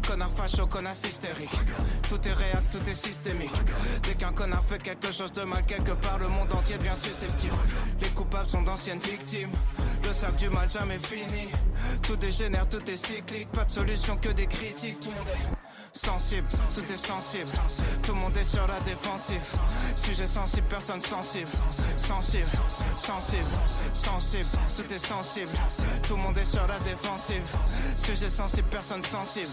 Connard 0.06 0.30
facho, 0.30 0.66
connard 0.66 0.92
hystérique. 0.92 1.50
Tout 2.08 2.28
est 2.28 2.32
réel, 2.32 2.62
tout 2.70 2.88
est 2.88 2.94
systémique. 2.94 3.54
Dès 4.02 4.14
qu'un 4.14 4.32
connard 4.32 4.64
fait 4.64 4.82
quelque 4.82 5.12
chose 5.12 5.32
de 5.32 5.42
mal 5.42 5.64
quelque 5.64 5.92
part, 5.92 6.18
le 6.18 6.28
monde 6.28 6.52
entier 6.52 6.78
devient 6.78 6.96
susceptible. 6.96 7.56
Les 8.00 8.08
coupables 8.08 8.48
sont 8.48 8.62
d'anciennes 8.62 8.98
victimes. 8.98 9.52
Le 10.04 10.12
sac 10.12 10.36
du 10.36 10.48
mal 10.48 10.68
jamais 10.68 10.98
fini. 10.98 11.48
Tout 12.02 12.16
dégénère, 12.16 12.68
tout 12.68 12.90
est 12.90 12.96
cyclique. 12.96 13.48
Pas 13.50 13.64
de 13.64 13.70
solution 13.70 14.16
que 14.16 14.30
des 14.30 14.46
critiques. 14.46 15.00
Tout 15.00 15.10
le 15.10 15.16
monde 15.16 15.28
est 15.28 15.61
sensible, 15.92 16.46
tout 16.74 16.92
est 16.92 16.96
sensible. 16.96 17.50
Tout 18.02 18.12
le 18.12 18.18
monde 18.18 18.36
est 18.36 18.44
sur 18.44 18.66
la 18.66 18.80
défensive. 18.80 19.40
Sujet 19.96 20.26
sensible, 20.26 20.66
personne 20.68 21.00
sensible. 21.00 21.48
Sensible, 21.96 22.46
sensible, 22.96 23.44
sensible. 23.92 24.48
Tout 24.76 24.94
est 24.94 24.98
sensible. 24.98 25.50
Tout 26.02 26.16
le 26.16 26.22
monde 26.22 26.38
est 26.38 26.44
sur 26.44 26.66
la 26.66 26.78
défensive. 26.80 27.56
Sujet 27.96 28.28
sensible, 28.28 28.68
personne 28.70 29.02
sensible. 29.02 29.50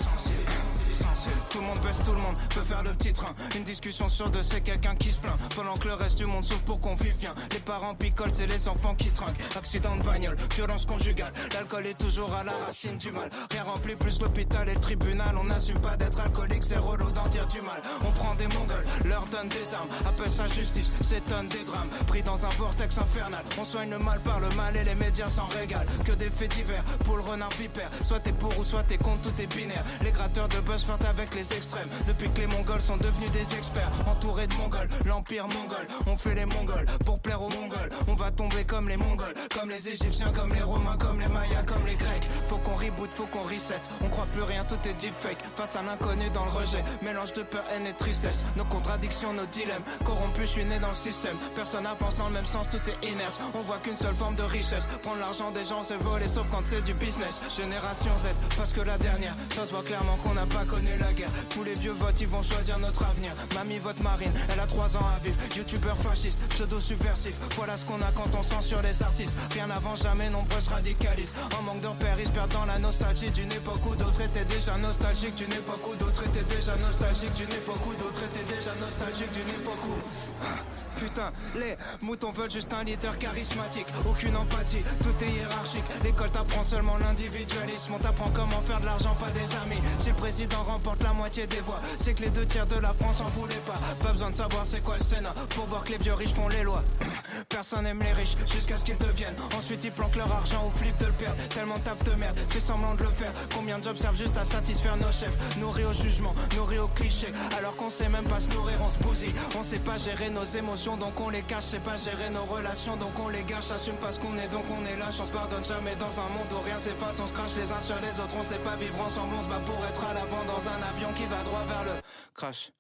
Tout 1.49 1.59
le 1.59 1.65
monde 1.65 1.79
baisse 1.81 2.01
tout 2.03 2.11
le 2.11 2.19
monde, 2.19 2.35
peut 2.53 2.61
faire 2.61 2.83
le 2.83 2.91
petit 2.93 3.13
train. 3.13 3.33
Une 3.55 3.63
discussion 3.63 4.07
sur 4.09 4.29
deux, 4.29 4.43
c'est 4.43 4.61
quelqu'un 4.61 4.95
qui 4.95 5.11
se 5.11 5.19
plaint. 5.19 5.37
Pendant 5.55 5.75
que 5.75 5.87
le 5.87 5.93
reste 5.93 6.17
du 6.17 6.25
monde 6.25 6.43
souffre 6.43 6.63
pour 6.63 6.79
qu'on 6.79 6.95
vive 6.95 7.17
bien. 7.17 7.33
Les 7.51 7.59
parents 7.59 7.95
picolent, 7.95 8.31
c'est 8.31 8.47
les 8.47 8.67
enfants 8.67 8.95
qui 8.95 9.09
trinquent. 9.09 9.39
Accident 9.57 9.95
de 9.97 10.03
bagnole, 10.03 10.37
violence 10.55 10.85
conjugale. 10.85 11.33
L'alcool 11.53 11.87
est 11.87 11.97
toujours 11.97 12.33
à 12.35 12.43
la 12.43 12.53
racine 12.53 12.97
du 12.97 13.11
mal. 13.11 13.29
Rien 13.51 13.63
rempli 13.63 13.95
plus 13.95 14.21
l'hôpital 14.21 14.67
et 14.69 14.73
le 14.73 14.79
tribunal. 14.79 15.35
On 15.39 15.43
n'assume 15.45 15.79
pas 15.79 15.97
d'être 15.97 16.19
alcoolique, 16.19 16.63
c'est 16.63 16.77
relou 16.77 17.11
d'en 17.11 17.27
dire 17.27 17.47
du 17.47 17.61
mal. 17.61 17.81
On 18.07 18.11
prend 18.11 18.35
des 18.35 18.47
mongols, 18.47 18.85
leur 19.05 19.25
donne 19.27 19.49
des 19.49 19.73
armes. 19.73 19.89
Appelle 20.07 20.29
sa 20.29 20.47
justice, 20.47 20.91
s'étonne 21.01 21.49
des 21.49 21.63
drames. 21.63 21.89
Pris 22.07 22.23
dans 22.23 22.45
un 22.45 22.49
vortex 22.49 22.97
infernal. 22.97 23.43
On 23.59 23.63
soigne 23.63 23.89
le 23.89 23.99
mal 23.99 24.19
par 24.21 24.39
le 24.39 24.49
mal 24.55 24.75
et 24.75 24.83
les 24.83 24.95
médias 24.95 25.29
s'en 25.29 25.45
régalent. 25.47 25.89
Que 26.03 26.13
des 26.13 26.29
faits 26.29 26.51
divers 26.55 26.83
pour 27.05 27.17
le 27.17 27.23
renard 27.23 27.51
vipère. 27.57 27.89
Soit 28.03 28.19
t'es 28.19 28.31
pour 28.31 28.57
ou 28.57 28.63
soit 28.63 28.83
t'es 28.83 28.97
contre, 28.97 29.21
tout 29.21 29.41
est 29.41 29.47
binaire. 29.47 29.83
Les 30.01 30.11
gratteurs 30.11 30.47
de 30.47 30.59
buzz 30.59 30.78
avec 30.87 31.35
les 31.35 31.53
extrêmes. 31.53 31.89
Depuis 32.07 32.29
que 32.29 32.41
les 32.41 32.47
Mongols 32.47 32.81
sont 32.81 32.97
devenus 32.97 33.31
des 33.31 33.55
experts, 33.55 33.91
entourés 34.07 34.47
de 34.47 34.53
Mongols, 34.55 34.87
l'empire 35.05 35.47
mongol. 35.47 35.85
On 36.07 36.15
fait 36.15 36.35
les 36.35 36.45
Mongols 36.45 36.85
pour 37.05 37.19
plaire 37.19 37.41
aux 37.41 37.49
Mongols. 37.49 37.89
On 38.07 38.13
va 38.13 38.31
tomber 38.31 38.63
comme 38.65 38.87
les 38.87 38.97
Mongols, 38.97 39.33
comme 39.53 39.69
les 39.69 39.89
Égyptiens, 39.89 40.31
comme 40.31 40.53
les 40.53 40.61
Romains, 40.61 40.97
comme 40.97 41.19
les 41.19 41.27
Mayas, 41.27 41.63
comme 41.65 41.85
les 41.85 41.95
Grecs. 41.95 42.29
Faut 42.47 42.57
qu'on 42.57 42.75
reboot, 42.75 43.11
faut 43.11 43.25
qu'on 43.25 43.43
reset. 43.43 43.81
On 44.03 44.09
croit 44.09 44.27
plus 44.31 44.43
rien, 44.43 44.63
tout 44.63 44.79
est 44.87 44.93
deepfake. 44.93 45.39
Face 45.55 45.75
à 45.75 45.83
l'inconnu 45.83 46.29
dans 46.33 46.45
le 46.45 46.51
rejet, 46.51 46.83
mélange 47.01 47.33
de 47.33 47.43
peur, 47.43 47.63
haine 47.75 47.85
et 47.85 47.93
tristesse. 47.93 48.43
Nos 48.55 48.65
contradictions, 48.65 49.33
nos 49.33 49.45
dilemmes. 49.47 49.83
Corrompus, 50.05 50.43
je 50.43 50.47
suis 50.47 50.65
né 50.65 50.79
dans 50.79 50.89
le 50.89 50.95
système. 50.95 51.35
Personne 51.55 51.85
avance 51.85 52.15
dans 52.17 52.27
le 52.27 52.33
même 52.33 52.45
sens, 52.45 52.67
tout 52.69 52.81
est 52.89 53.07
inerte. 53.07 53.39
On 53.53 53.61
voit 53.61 53.79
qu'une 53.83 53.97
seule 53.97 54.15
forme 54.15 54.35
de 54.35 54.43
richesse. 54.43 54.87
Prendre 55.03 55.19
l'argent 55.19 55.51
des 55.51 55.65
gens, 55.65 55.83
c'est 55.83 55.97
voler, 55.97 56.27
sauf 56.27 56.47
quand 56.51 56.63
c'est 56.65 56.83
du 56.83 56.93
business. 56.93 57.41
Génération 57.55 58.11
Z, 58.17 58.27
parce 58.57 58.73
que 58.73 58.81
la 58.81 58.97
dernière, 58.97 59.35
ça 59.55 59.65
se 59.65 59.71
voit 59.71 59.83
clairement 59.83 60.15
qu'on 60.23 60.33
n'a 60.33 60.45
pas 60.45 60.65
la 60.99 61.13
guerre. 61.13 61.29
Tous 61.49 61.63
les 61.63 61.73
vieux 61.75 61.91
votes, 61.91 62.19
ils 62.21 62.27
vont 62.27 62.43
choisir 62.43 62.77
notre 62.79 63.03
avenir. 63.03 63.31
Mamie 63.55 63.79
vote 63.79 63.99
marine, 64.01 64.31
elle 64.51 64.59
a 64.59 64.67
3 64.67 64.97
ans 64.97 65.07
à 65.15 65.23
vivre. 65.23 65.37
Youtubeur 65.55 65.97
fasciste, 65.97 66.37
pseudo 66.49 66.79
subversif. 66.79 67.35
Voilà 67.55 67.77
ce 67.77 67.85
qu'on 67.85 68.01
a 68.01 68.11
quand 68.15 68.29
on 68.37 68.43
censure 68.43 68.81
les 68.81 69.01
artistes. 69.03 69.33
Rien 69.51 69.69
avant 69.69 69.95
jamais, 69.95 70.29
nombreux 70.29 70.61
se 70.61 70.69
radicalisent. 70.69 71.33
En 71.57 71.63
manque 71.63 71.81
de 71.81 71.87
repères, 71.87 72.17
ils 72.19 72.31
dans 72.53 72.65
la 72.65 72.79
nostalgie 72.79 73.31
d'une 73.31 73.51
époque 73.51 73.85
où 73.85 73.95
d'autres 73.95 74.21
étaient 74.21 74.45
déjà 74.45 74.77
nostalgiques. 74.77 75.35
D'une 75.35 75.53
époque 75.53 75.85
où 75.89 75.95
d'autres 75.95 76.23
étaient 76.23 76.55
déjà 76.55 76.75
nostalgiques. 76.77 77.33
D'une 77.33 77.51
époque 77.51 77.85
où 77.85 77.93
d'autres 77.95 78.23
étaient 78.23 78.55
déjà 78.55 78.73
nostalgiques. 78.75 79.31
D'une 79.31 79.49
époque 79.49 79.85
où. 79.85 80.88
Putain, 80.99 81.31
les 81.55 81.77
moutons 82.01 82.31
veulent 82.31 82.51
juste 82.51 82.73
un 82.73 82.83
leader 82.83 83.17
charismatique. 83.17 83.87
Aucune 84.09 84.35
empathie, 84.35 84.83
tout 85.01 85.23
est 85.23 85.31
hiérarchique. 85.31 85.83
L'école 86.03 86.29
t'apprend 86.29 86.63
seulement 86.63 86.97
l'individualisme. 86.97 87.93
On 87.95 87.99
t'apprend 87.99 88.29
comment 88.33 88.61
faire 88.61 88.81
de 88.81 88.85
l'argent, 88.85 89.15
pas 89.15 89.31
des 89.31 89.55
amis. 89.55 89.81
Si 89.99 90.09
le 90.09 90.15
président 90.15 90.61
remporte 90.63 91.01
la 91.03 91.13
moitié 91.13 91.47
des 91.47 91.61
voix, 91.61 91.79
c'est 91.99 92.13
que 92.13 92.23
les 92.23 92.29
deux 92.29 92.45
tiers 92.45 92.67
de 92.67 92.79
la 92.79 92.93
France 92.93 93.21
en 93.21 93.29
voulaient 93.29 93.55
pas. 93.65 93.79
Pas 94.03 94.11
besoin 94.11 94.29
de 94.31 94.35
savoir 94.35 94.65
c'est 94.65 94.81
quoi 94.81 94.97
le 94.97 95.03
Sénat 95.03 95.33
pour 95.55 95.65
voir 95.65 95.83
que 95.83 95.91
les 95.93 95.97
vieux 95.97 96.13
riches 96.13 96.33
font 96.33 96.49
les 96.49 96.63
lois. 96.63 96.83
Personne 97.49 97.85
aime 97.87 98.01
les 98.03 98.11
riches 98.13 98.35
jusqu'à 98.51 98.75
ce 98.77 98.83
qu'ils 98.83 98.97
deviennent. 98.97 99.35
Ensuite 99.57 99.83
ils 99.83 99.91
planquent 99.91 100.17
leur 100.17 100.31
argent 100.31 100.65
au 100.67 100.69
flip 100.69 100.97
de 100.99 101.05
le 101.05 101.11
perdre. 101.13 101.35
Tellement 101.49 101.79
taf 101.79 102.03
de 102.03 102.11
merde, 102.15 102.37
fait 102.49 102.59
semblant 102.59 102.95
de 102.95 103.03
le 103.03 103.09
faire. 103.09 103.31
Combien 103.55 103.79
de 103.79 103.83
jobs 103.83 103.97
servent 103.97 104.17
juste 104.17 104.37
à 104.37 104.43
satisfaire 104.43 104.97
nos 104.97 105.11
chefs? 105.11 105.57
Nourris 105.59 105.85
au 105.85 105.93
jugement, 105.93 106.33
nourris 106.55 106.79
au 106.79 106.87
cliché. 106.89 107.27
Alors 107.57 107.75
qu'on 107.75 107.89
sait 107.89 108.09
même 108.09 108.25
pas 108.25 108.39
se 108.39 108.49
nourrir, 108.49 108.75
on 108.85 108.89
se 108.89 108.97
bousille. 108.99 109.33
On 109.57 109.63
sait 109.63 109.79
pas 109.79 109.97
gérer 109.97 110.29
nos 110.29 110.43
émotions 110.43 110.88
donc 110.97 111.19
on 111.19 111.29
les 111.29 111.41
cache. 111.41 111.63
C'est 111.63 111.83
pas 111.83 111.97
gérer 111.97 112.29
nos 112.29 112.43
relations 112.43 112.95
donc 112.97 113.17
on 113.19 113.29
les 113.29 113.43
gâche. 113.43 113.71
Assume 113.71 113.95
pas 113.95 114.11
ce 114.11 114.19
qu'on 114.19 114.35
est 114.37 114.47
donc 114.49 114.65
on 114.71 114.85
est 114.85 114.97
lâche. 114.97 115.19
On 115.21 115.25
se 115.25 115.31
pardonne 115.31 115.65
jamais 115.65 115.95
dans 115.95 116.19
un 116.19 116.29
monde 116.29 116.51
où 116.53 116.61
rien 116.65 116.79
s'efface. 116.79 117.19
On 117.21 117.27
se 117.27 117.33
crache 117.33 117.55
les 117.55 117.71
uns 117.71 117.79
sur 117.79 117.95
les 117.99 118.19
autres. 118.19 118.35
On 118.39 118.43
sait 118.43 118.59
pas 118.59 118.75
vivre 118.75 119.01
ensemble. 119.01 119.33
On 119.37 119.43
se 119.43 119.49
bat 119.49 119.59
pour 119.65 119.85
être 119.85 120.05
à 120.05 120.13
l'avant 120.13 120.43
dans 120.45 120.69
un 120.69 120.81
avion 120.93 121.09
qui 121.15 121.25
va 121.25 121.41
droit 121.43 121.63
vers 121.67 121.83
le 121.83 122.01
crash. 122.33 122.71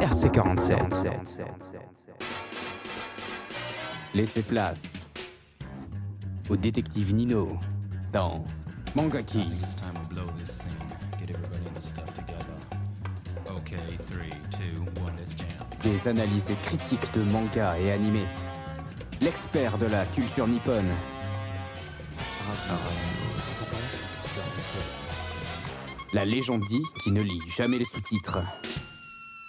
RC47. 0.00 1.12
Laissez 4.14 4.42
place 4.42 5.08
au 6.50 6.56
détective 6.56 7.14
Nino 7.14 7.56
dans 8.12 8.44
Mangaki. 8.94 9.46
Des 15.82 16.08
analyses 16.08 16.52
critiques 16.62 17.12
de 17.14 17.22
manga 17.22 17.78
et 17.78 17.92
animés. 17.92 18.26
L'expert 19.20 19.78
de 19.78 19.86
la 19.86 20.04
culture 20.06 20.46
nippone. 20.46 20.90
La 26.12 26.24
légende 26.24 26.62
dit 26.68 26.82
qu'il 27.02 27.14
ne 27.14 27.22
lit 27.22 27.40
jamais 27.56 27.78
les 27.78 27.84
sous-titres. 27.84 28.38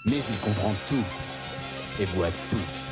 Mais 0.06 0.18
il 0.30 0.38
comprend 0.40 0.74
tout 0.90 1.04
et 2.00 2.06
voit 2.06 2.32
tout. 2.50 2.83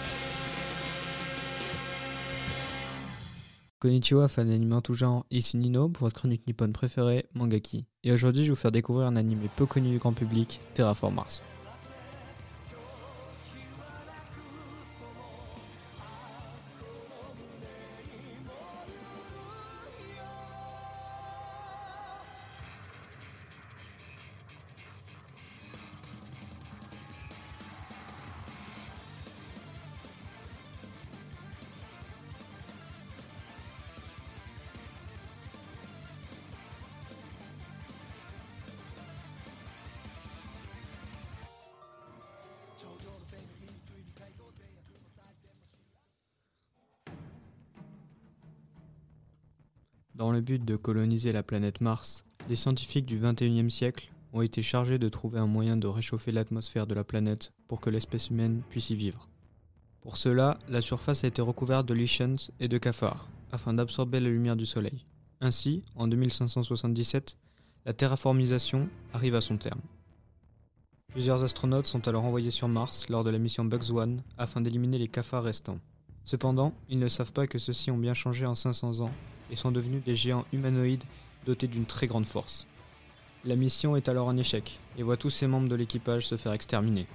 Konnichiwa, 3.81 4.27
fan 4.27 4.47
d'anime 4.47 4.73
en 4.73 4.81
tout 4.81 4.93
genre, 4.93 5.25
ici 5.31 5.57
Nino 5.57 5.89
pour 5.89 6.05
votre 6.05 6.15
chronique 6.15 6.45
nippone 6.45 6.71
préférée, 6.71 7.25
Mangaki. 7.33 7.87
Et 8.03 8.11
aujourd'hui, 8.11 8.43
je 8.43 8.49
vais 8.49 8.53
vous 8.53 8.61
faire 8.61 8.71
découvrir 8.71 9.07
un 9.07 9.15
anime 9.15 9.39
peu 9.55 9.65
connu 9.65 9.89
du 9.89 9.97
grand 9.97 10.13
public, 10.13 10.59
Terraform 10.75 11.15
Mars. 11.15 11.41
Dans 50.21 50.31
le 50.31 50.41
but 50.41 50.63
de 50.63 50.75
coloniser 50.75 51.31
la 51.31 51.41
planète 51.41 51.81
Mars, 51.81 52.25
les 52.47 52.55
scientifiques 52.55 53.07
du 53.07 53.19
21e 53.19 53.71
siècle 53.71 54.11
ont 54.33 54.43
été 54.43 54.61
chargés 54.61 54.99
de 54.99 55.09
trouver 55.09 55.39
un 55.39 55.47
moyen 55.47 55.77
de 55.77 55.87
réchauffer 55.87 56.31
l'atmosphère 56.31 56.85
de 56.85 56.93
la 56.93 57.03
planète 57.03 57.53
pour 57.67 57.81
que 57.81 57.89
l'espèce 57.89 58.29
humaine 58.29 58.61
puisse 58.69 58.91
y 58.91 58.95
vivre. 58.95 59.29
Pour 59.99 60.17
cela, 60.17 60.59
la 60.69 60.81
surface 60.81 61.23
a 61.23 61.27
été 61.27 61.41
recouverte 61.41 61.87
de 61.87 61.95
lichens 61.95 62.51
et 62.59 62.67
de 62.67 62.77
cafards, 62.77 63.29
afin 63.51 63.73
d'absorber 63.73 64.19
la 64.19 64.29
lumière 64.29 64.55
du 64.55 64.67
Soleil. 64.67 65.03
Ainsi, 65.39 65.81
en 65.95 66.07
2577, 66.07 67.39
la 67.87 67.93
terraformisation 67.93 68.89
arrive 69.13 69.33
à 69.33 69.41
son 69.41 69.57
terme. 69.57 69.81
Plusieurs 71.07 71.43
astronautes 71.43 71.87
sont 71.87 72.07
alors 72.07 72.25
envoyés 72.25 72.51
sur 72.51 72.67
Mars 72.67 73.09
lors 73.09 73.23
de 73.23 73.31
la 73.31 73.39
mission 73.39 73.65
Bugs 73.65 73.89
One 73.91 74.21
afin 74.37 74.61
d'éliminer 74.61 74.99
les 74.99 75.07
cafards 75.07 75.45
restants. 75.45 75.79
Cependant, 76.25 76.75
ils 76.89 76.99
ne 76.99 77.07
savent 77.07 77.33
pas 77.33 77.47
que 77.47 77.57
ceux-ci 77.57 77.89
ont 77.89 77.97
bien 77.97 78.13
changé 78.13 78.45
en 78.45 78.53
500 78.53 78.99
ans 78.99 79.11
et 79.51 79.55
sont 79.55 79.71
devenus 79.71 80.03
des 80.03 80.15
géants 80.15 80.45
humanoïdes 80.53 81.03
dotés 81.45 81.67
d'une 81.67 81.85
très 81.85 82.07
grande 82.07 82.25
force. 82.25 82.67
La 83.43 83.55
mission 83.55 83.95
est 83.95 84.09
alors 84.09 84.29
un 84.29 84.37
échec 84.37 84.79
et 84.97 85.03
voit 85.03 85.17
tous 85.17 85.29
ses 85.29 85.47
membres 85.47 85.67
de 85.67 85.75
l'équipage 85.75 86.27
se 86.27 86.37
faire 86.37 86.53
exterminer. 86.53 87.07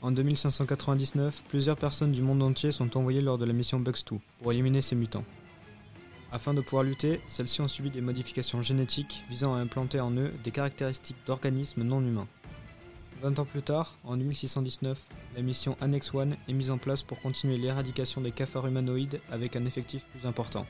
En 0.00 0.10
2599, 0.10 1.44
plusieurs 1.48 1.76
personnes 1.76 2.12
du 2.12 2.22
monde 2.22 2.42
entier 2.42 2.72
sont 2.72 2.96
envoyées 2.96 3.20
lors 3.20 3.38
de 3.38 3.44
la 3.44 3.52
mission 3.52 3.80
Bugs 3.80 4.02
2 4.10 4.16
pour 4.38 4.52
éliminer 4.52 4.80
ces 4.80 4.96
mutants. 4.96 5.24
Afin 6.32 6.52
de 6.52 6.60
pouvoir 6.60 6.82
lutter, 6.82 7.20
celles-ci 7.26 7.60
ont 7.60 7.68
subi 7.68 7.90
des 7.90 8.00
modifications 8.00 8.60
génétiques 8.60 9.22
visant 9.30 9.54
à 9.54 9.58
implanter 9.58 10.00
en 10.00 10.10
eux 10.12 10.32
des 10.42 10.50
caractéristiques 10.50 11.16
d'organismes 11.26 11.84
non 11.84 12.00
humains. 12.00 12.26
20 13.22 13.38
ans 13.38 13.44
plus 13.44 13.62
tard, 13.62 13.96
en 14.04 14.16
1619, 14.16 15.08
la 15.36 15.42
mission 15.42 15.76
Annex 15.80 16.12
One 16.12 16.36
est 16.48 16.52
mise 16.52 16.70
en 16.70 16.78
place 16.78 17.02
pour 17.02 17.20
continuer 17.20 17.56
l'éradication 17.56 18.20
des 18.20 18.32
cafards 18.32 18.66
humanoïdes 18.66 19.20
avec 19.30 19.56
un 19.56 19.64
effectif 19.64 20.04
plus 20.06 20.26
important. 20.26 20.66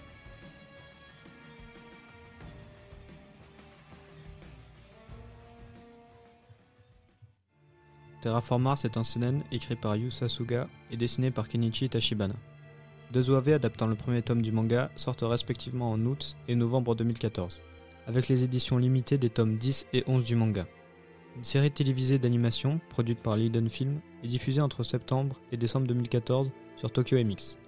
Terraform 8.24 8.62
Mars 8.62 8.86
est 8.86 8.96
un 8.96 9.04
seinen 9.04 9.42
écrit 9.52 9.76
par 9.76 9.96
Yu 9.96 10.10
Sasuga 10.10 10.66
et 10.90 10.96
dessiné 10.96 11.30
par 11.30 11.46
Kenichi 11.46 11.90
Tachibana. 11.90 12.32
Deux 13.12 13.28
OAV 13.28 13.50
adaptant 13.50 13.86
le 13.86 13.96
premier 13.96 14.22
tome 14.22 14.40
du 14.40 14.50
manga 14.50 14.90
sortent 14.96 15.26
respectivement 15.26 15.90
en 15.90 16.00
août 16.06 16.34
et 16.48 16.54
novembre 16.54 16.94
2014, 16.94 17.60
avec 18.06 18.28
les 18.28 18.42
éditions 18.42 18.78
limitées 18.78 19.18
des 19.18 19.28
tomes 19.28 19.58
10 19.58 19.88
et 19.92 20.04
11 20.06 20.24
du 20.24 20.36
manga. 20.36 20.66
Une 21.36 21.44
série 21.44 21.70
télévisée 21.70 22.18
d'animation, 22.18 22.80
produite 22.88 23.20
par 23.20 23.36
Leiden 23.36 23.68
Film, 23.68 24.00
est 24.22 24.28
diffusée 24.28 24.62
entre 24.62 24.84
septembre 24.84 25.38
et 25.52 25.58
décembre 25.58 25.86
2014 25.88 26.50
sur 26.78 26.90
Tokyo 26.90 27.22
MX. 27.22 27.58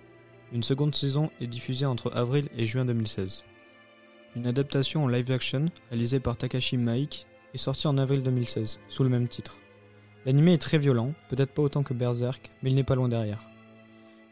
Une 0.55 0.63
seconde 0.63 0.95
saison 0.95 1.31
est 1.39 1.49
diffusée 1.49 1.85
entre 1.85 2.17
avril 2.17 2.49
et 2.57 2.65
juin 2.65 2.87
2016. 2.87 3.45
Une 4.37 4.47
adaptation 4.47 5.05
en 5.05 5.09
live 5.09 5.31
action, 5.33 5.67
réalisée 5.91 6.21
par 6.21 6.39
Takashi 6.39 6.79
Maik, 6.79 7.27
est 7.53 7.59
sortie 7.59 7.89
en 7.89 7.99
avril 7.99 8.23
2016, 8.23 8.81
sous 8.89 9.05
le 9.05 9.11
même 9.11 9.29
titre. 9.29 9.59
L'anime 10.27 10.49
est 10.49 10.59
très 10.59 10.79
violent, 10.79 11.15
peut-être 11.29 11.55
pas 11.55 11.63
autant 11.63 11.85
que 11.85 11.95
Berserk, 11.95 12.51
mais 12.61 12.71
il 12.71 12.75
n'est 12.75 12.83
pas 12.83 12.97
loin 12.97 13.09
derrière. 13.09 13.49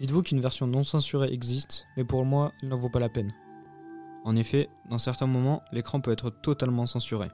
Dites-vous 0.00 0.24
qu'une 0.24 0.40
version 0.40 0.66
non 0.66 0.83
censurée 0.83 1.33
existe, 1.33 1.87
mais 1.96 2.02
pour 2.02 2.26
moi, 2.26 2.50
il 2.62 2.68
n'en 2.68 2.76
vaut 2.76 2.88
pas 2.88 2.98
la 2.98 3.09
peine. 3.09 3.33
En 4.24 4.35
effet, 4.35 4.68
dans 4.90 4.98
certains 4.98 5.28
moments, 5.28 5.62
l'écran 5.70 6.00
peut 6.00 6.11
être 6.11 6.30
totalement 6.30 6.88
censuré. 6.88 7.28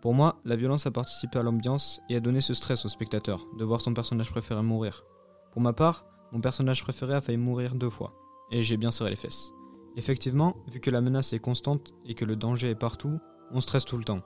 Pour 0.00 0.12
moi, 0.12 0.40
la 0.44 0.56
violence 0.56 0.86
a 0.86 0.90
participé 0.90 1.38
à 1.38 1.44
l'ambiance 1.44 2.00
et 2.08 2.16
a 2.16 2.20
donné 2.20 2.40
ce 2.40 2.52
stress 2.52 2.84
au 2.84 2.88
spectateur, 2.88 3.46
de 3.56 3.64
voir 3.64 3.80
son 3.80 3.94
personnage 3.94 4.32
préféré 4.32 4.60
mourir. 4.60 5.04
Pour 5.52 5.62
ma 5.62 5.72
part, 5.72 6.04
mon 6.32 6.40
personnage 6.40 6.82
préféré 6.82 7.14
a 7.14 7.20
failli 7.20 7.38
mourir 7.38 7.76
deux 7.76 7.90
fois, 7.90 8.12
et 8.50 8.64
j'ai 8.64 8.76
bien 8.76 8.90
serré 8.90 9.10
les 9.10 9.16
fesses. 9.16 9.52
Effectivement, 9.96 10.56
vu 10.66 10.80
que 10.80 10.90
la 10.90 11.00
menace 11.00 11.32
est 11.32 11.38
constante 11.38 11.92
et 12.04 12.14
que 12.14 12.24
le 12.24 12.34
danger 12.34 12.70
est 12.70 12.74
partout, 12.74 13.20
on 13.52 13.60
stresse 13.60 13.84
tout 13.84 13.98
le 13.98 14.04
temps. 14.04 14.22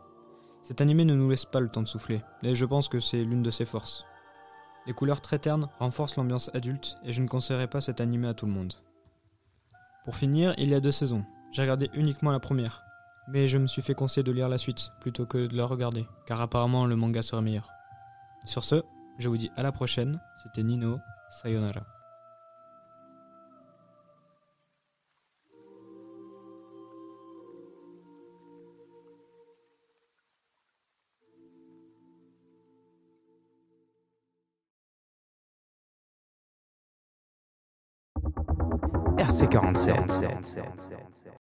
Cet 0.62 0.81
animé 0.81 1.05
ne 1.05 1.14
nous 1.14 1.29
laisse 1.29 1.44
pas 1.44 1.61
le 1.61 1.68
temps 1.68 1.83
de 1.83 1.88
souffler, 1.88 2.22
et 2.42 2.55
je 2.55 2.64
pense 2.64 2.88
que 2.88 3.01
c'est 3.01 3.25
l'une 3.25 3.42
de 3.42 3.51
ses 3.51 3.64
forces. 3.64 4.05
Les 4.87 4.92
couleurs 4.92 5.20
très 5.20 5.38
ternes 5.38 5.68
renforcent 5.79 6.16
l'ambiance 6.16 6.51
adulte, 6.55 6.96
et 7.05 7.12
je 7.12 7.20
ne 7.20 7.29
conseillerais 7.29 7.66
pas 7.66 7.81
cet 7.81 8.01
animé 8.01 8.29
à 8.29 8.35
tout 8.35 8.46
le 8.46 8.53
monde. 8.53 8.75
Pour 10.05 10.16
finir, 10.16 10.55
il 10.59 10.70
y 10.70 10.75
a 10.75 10.81
deux 10.81 10.92
saisons. 10.92 11.25
J'ai 11.53 11.62
regardé 11.62 11.90
uniquement 11.94 12.31
la 12.31 12.40
première, 12.40 12.83
mais 13.29 13.46
je 13.48 13.59
me 13.59 13.66
suis 13.66 13.83
fait 13.83 13.94
conseiller 13.94 14.25
de 14.25 14.33
lire 14.33 14.48
la 14.48 14.59
suite 14.59 14.90
plutôt 15.01 15.27
que 15.27 15.46
de 15.46 15.57
la 15.57 15.66
regarder, 15.66 16.07
car 16.27 16.40
apparemment 16.40 16.87
le 16.87 16.96
manga 16.96 17.22
serait 17.22 17.42
meilleur. 17.42 17.68
Sur 18.44 18.64
ce, 18.64 18.83
je 19.18 19.29
vous 19.29 19.37
dis 19.37 19.51
à 19.57 19.62
la 19.62 19.72
prochaine, 19.72 20.20
c'était 20.42 20.62
Nino, 20.62 20.98
sayonara. 21.31 22.01
RC47. 40.42 40.96
Le 41.24 41.41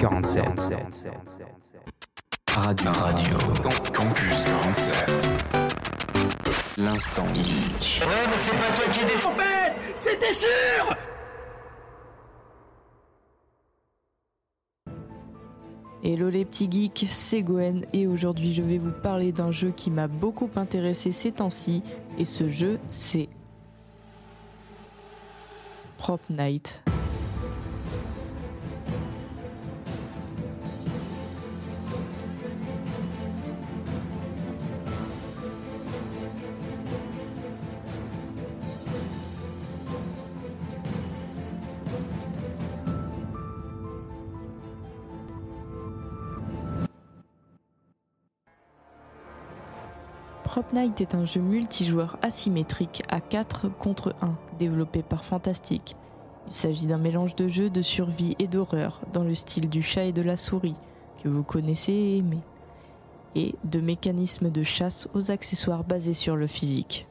RC47. 0.00 1.12
Radio. 2.48 2.90
Radio. 2.90 3.36
Campus 3.92 4.44
47. 4.44 5.10
L'instant 6.78 7.26
geek. 7.34 8.00
Ouais, 8.00 8.26
mais 8.30 8.38
c'est 8.38 8.52
pas 8.52 8.72
toi 8.76 8.84
qui 8.92 9.04
décide. 9.04 9.26
En 9.26 9.32
fait, 9.32 9.74
c'était 9.94 10.32
sûr 10.32 10.96
Hello 16.02 16.30
les 16.30 16.46
petits 16.46 16.70
geeks, 16.70 17.04
c'est 17.06 17.42
Gwen 17.42 17.84
et 17.92 18.06
aujourd'hui 18.06 18.54
je 18.54 18.62
vais 18.62 18.78
vous 18.78 18.92
parler 19.02 19.32
d'un 19.32 19.52
jeu 19.52 19.70
qui 19.76 19.90
m'a 19.90 20.08
beaucoup 20.08 20.48
intéressé 20.56 21.10
ces 21.10 21.32
temps-ci 21.32 21.82
et 22.16 22.24
ce 22.24 22.50
jeu 22.50 22.78
c'est 22.90 23.28
Prop 25.98 26.22
Night. 26.30 26.82
Prop 50.50 50.72
Night 50.72 51.00
est 51.00 51.14
un 51.14 51.24
jeu 51.24 51.40
multijoueur 51.40 52.18
asymétrique 52.22 53.04
à 53.08 53.20
4 53.20 53.68
contre 53.68 54.16
1, 54.20 54.36
développé 54.58 55.04
par 55.04 55.24
Fantastic. 55.24 55.94
Il 56.48 56.52
s'agit 56.52 56.88
d'un 56.88 56.98
mélange 56.98 57.36
de 57.36 57.46
jeux 57.46 57.70
de 57.70 57.82
survie 57.82 58.34
et 58.40 58.48
d'horreur, 58.48 59.00
dans 59.12 59.22
le 59.22 59.36
style 59.36 59.68
du 59.68 59.80
chat 59.80 60.06
et 60.06 60.12
de 60.12 60.22
la 60.22 60.34
souris, 60.34 60.74
que 61.22 61.28
vous 61.28 61.44
connaissez 61.44 61.92
et 61.92 62.18
aimez, 62.18 62.40
et 63.36 63.54
de 63.62 63.80
mécanismes 63.80 64.50
de 64.50 64.64
chasse 64.64 65.08
aux 65.14 65.30
accessoires 65.30 65.84
basés 65.84 66.14
sur 66.14 66.34
le 66.34 66.48
physique. 66.48 67.06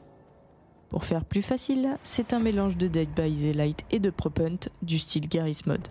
Pour 0.90 1.04
faire 1.04 1.24
plus 1.24 1.40
facile, 1.40 1.96
c'est 2.02 2.34
un 2.34 2.40
mélange 2.40 2.76
de 2.76 2.88
Dead 2.88 3.08
by 3.16 3.32
Daylight 3.32 3.86
et 3.90 4.00
de 4.00 4.10
Prop 4.10 4.38
Hunt 4.38 4.68
du 4.82 4.98
style 4.98 5.30
Garry's 5.30 5.64
Mod. 5.64 5.88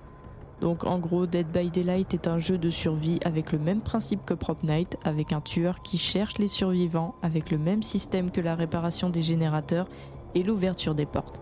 Donc 0.61 0.85
en 0.85 0.99
gros, 0.99 1.25
Dead 1.25 1.47
by 1.47 1.69
Daylight 1.69 2.13
est 2.13 2.27
un 2.27 2.37
jeu 2.37 2.57
de 2.57 2.69
survie 2.69 3.19
avec 3.23 3.51
le 3.51 3.59
même 3.59 3.81
principe 3.81 4.25
que 4.25 4.33
Prop 4.33 4.61
Night, 4.63 4.97
avec 5.03 5.31
un 5.31 5.41
tueur 5.41 5.81
qui 5.81 5.97
cherche 5.97 6.37
les 6.37 6.47
survivants, 6.47 7.15
avec 7.21 7.49
le 7.49 7.57
même 7.57 7.81
système 7.81 8.29
que 8.29 8.41
la 8.41 8.55
réparation 8.55 9.09
des 9.09 9.21
générateurs 9.21 9.87
et 10.35 10.43
l'ouverture 10.43 10.95
des 10.95 11.05
portes. 11.05 11.41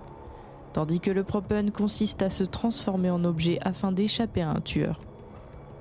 Tandis 0.73 0.99
que 0.99 1.09
le 1.09 1.23
Prop 1.23 1.51
Hunt 1.51 1.71
consiste 1.71 2.21
à 2.21 2.29
se 2.29 2.43
transformer 2.43 3.09
en 3.09 3.23
objet 3.23 3.57
afin 3.63 3.91
d'échapper 3.91 4.41
à 4.41 4.51
un 4.51 4.61
tueur. 4.61 5.01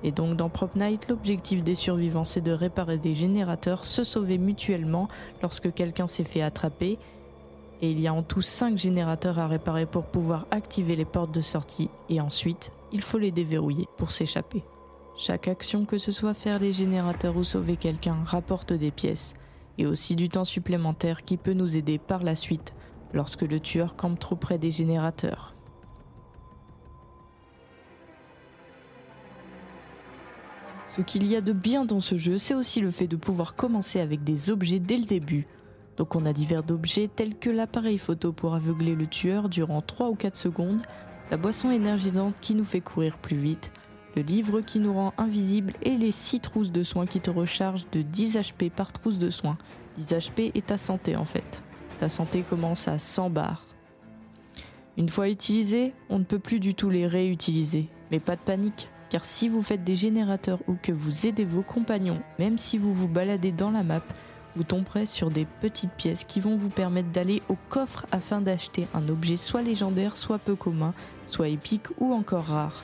Et 0.03 0.11
donc 0.11 0.35
dans 0.35 0.49
Prop 0.49 0.75
Night, 0.75 1.07
l'objectif 1.09 1.63
des 1.63 1.75
survivants 1.75 2.23
c'est 2.23 2.41
de 2.41 2.51
réparer 2.51 2.97
des 2.97 3.13
générateurs, 3.13 3.85
se 3.85 4.03
sauver 4.03 4.39
mutuellement 4.39 5.07
lorsque 5.43 5.71
quelqu'un 5.73 6.07
s'est 6.07 6.23
fait 6.23 6.41
attraper 6.41 6.97
et 7.81 7.91
il 7.91 7.99
y 7.99 8.07
a 8.07 8.13
en 8.13 8.23
tout 8.23 8.41
5 8.41 8.77
générateurs 8.77 9.39
à 9.39 9.47
réparer 9.47 9.85
pour 9.85 10.05
pouvoir 10.05 10.47
activer 10.51 10.95
les 10.95 11.05
portes 11.05 11.33
de 11.33 11.41
sortie 11.41 11.89
et 12.09 12.21
ensuite 12.21 12.71
il 12.91 13.01
faut 13.01 13.17
les 13.17 13.31
déverrouiller 13.31 13.85
pour 13.97 14.11
s'échapper. 14.11 14.63
Chaque 15.17 15.47
action, 15.47 15.85
que 15.85 15.97
ce 15.97 16.11
soit 16.11 16.33
faire 16.33 16.59
les 16.59 16.73
générateurs 16.73 17.37
ou 17.37 17.43
sauver 17.43 17.75
quelqu'un, 17.75 18.17
rapporte 18.25 18.73
des 18.73 18.91
pièces 18.91 19.33
et 19.77 19.85
aussi 19.85 20.15
du 20.15 20.29
temps 20.29 20.45
supplémentaire 20.45 21.23
qui 21.25 21.37
peut 21.37 21.53
nous 21.53 21.75
aider 21.75 21.97
par 21.97 22.23
la 22.23 22.35
suite 22.35 22.73
lorsque 23.13 23.41
le 23.41 23.59
tueur 23.59 23.95
campe 23.95 24.19
trop 24.19 24.35
près 24.35 24.57
des 24.57 24.71
générateurs. 24.71 25.53
Ce 30.97 31.01
qu'il 31.01 31.27
y 31.27 31.35
a 31.35 31.41
de 31.41 31.53
bien 31.53 31.85
dans 31.85 31.99
ce 31.99 32.15
jeu, 32.15 32.37
c'est 32.37 32.55
aussi 32.55 32.81
le 32.81 32.89
fait 32.89 33.07
de 33.07 33.15
pouvoir 33.15 33.55
commencer 33.55 33.99
avec 33.99 34.23
des 34.23 34.49
objets 34.49 34.79
dès 34.79 34.97
le 34.97 35.05
début. 35.05 35.45
Donc 35.97 36.15
on 36.15 36.25
a 36.25 36.33
divers 36.33 36.63
objets 36.69 37.07
tels 37.07 37.37
que 37.37 37.49
l'appareil 37.49 37.97
photo 37.97 38.31
pour 38.31 38.53
aveugler 38.53 38.95
le 38.95 39.07
tueur 39.07 39.49
durant 39.49 39.81
3 39.81 40.09
ou 40.09 40.15
4 40.15 40.35
secondes, 40.35 40.81
la 41.31 41.37
boisson 41.37 41.71
énergisante 41.71 42.35
qui 42.39 42.55
nous 42.55 42.63
fait 42.63 42.81
courir 42.81 43.17
plus 43.17 43.35
vite, 43.35 43.71
le 44.15 44.21
livre 44.21 44.61
qui 44.61 44.79
nous 44.79 44.93
rend 44.93 45.13
invisible 45.17 45.73
et 45.83 45.97
les 45.97 46.11
6 46.11 46.39
trousses 46.39 46.71
de 46.71 46.83
soins 46.83 47.05
qui 47.05 47.19
te 47.19 47.29
rechargent 47.29 47.87
de 47.91 48.01
10 48.01 48.37
HP 48.37 48.69
par 48.69 48.91
trousse 48.91 49.19
de 49.19 49.29
soins. 49.29 49.57
10 49.97 50.13
HP 50.13 50.51
est 50.55 50.67
ta 50.67 50.77
santé 50.77 51.15
en 51.15 51.25
fait. 51.25 51.61
Ta 51.99 52.09
santé 52.09 52.43
commence 52.47 52.87
à 52.87 52.97
100 52.97 53.31
barres. 53.31 53.65
Une 54.97 55.09
fois 55.09 55.29
utilisés, 55.29 55.93
on 56.09 56.19
ne 56.19 56.23
peut 56.23 56.39
plus 56.39 56.59
du 56.59 56.73
tout 56.73 56.89
les 56.89 57.05
réutiliser. 57.05 57.89
Mais 58.09 58.19
pas 58.19 58.35
de 58.35 58.41
panique, 58.41 58.89
car 59.09 59.25
si 59.25 59.49
vous 59.49 59.61
faites 59.61 59.83
des 59.83 59.95
générateurs 59.95 60.59
ou 60.67 60.75
que 60.81 60.91
vous 60.91 61.27
aidez 61.27 61.45
vos 61.45 61.61
compagnons, 61.61 62.21
même 62.39 62.57
si 62.57 62.77
vous 62.77 62.93
vous 62.93 63.09
baladez 63.09 63.51
dans 63.51 63.69
la 63.69 63.83
map, 63.83 64.01
vous 64.57 64.63
tomberez 64.63 65.05
sur 65.05 65.29
des 65.29 65.45
petites 65.61 65.91
pièces 65.91 66.23
qui 66.23 66.39
vont 66.39 66.57
vous 66.57 66.71
permettre 66.71 67.11
d'aller 67.11 67.43
au 67.47 67.55
coffre 67.69 68.07
afin 68.11 68.41
d'acheter 68.41 68.87
un 68.95 69.07
objet 69.07 69.37
soit 69.37 69.61
légendaire, 69.61 70.17
soit 70.17 70.39
peu 70.39 70.55
commun, 70.55 70.95
soit 71.27 71.49
épique 71.49 71.85
ou 71.99 72.11
encore 72.11 72.45
rare. 72.45 72.83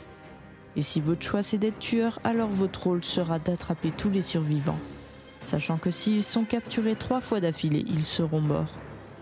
Et 0.75 0.83
si 0.83 1.01
votre 1.01 1.23
choix 1.23 1.41
c'est 1.41 1.57
d'être 1.57 1.79
tueur, 1.79 2.19
alors 2.23 2.49
votre 2.49 2.83
rôle 2.83 3.03
sera 3.03 3.39
d'attraper 3.39 3.89
tous 3.89 4.11
les 4.11 4.21
survivants. 4.21 4.77
Sachant 5.39 5.77
que 5.77 5.89
s'ils 5.89 6.23
sont 6.23 6.43
capturés 6.43 6.95
trois 6.95 7.21
fois 7.21 7.39
d'affilée, 7.39 7.83
ils 7.87 8.05
seront 8.05 8.41
morts. 8.41 8.77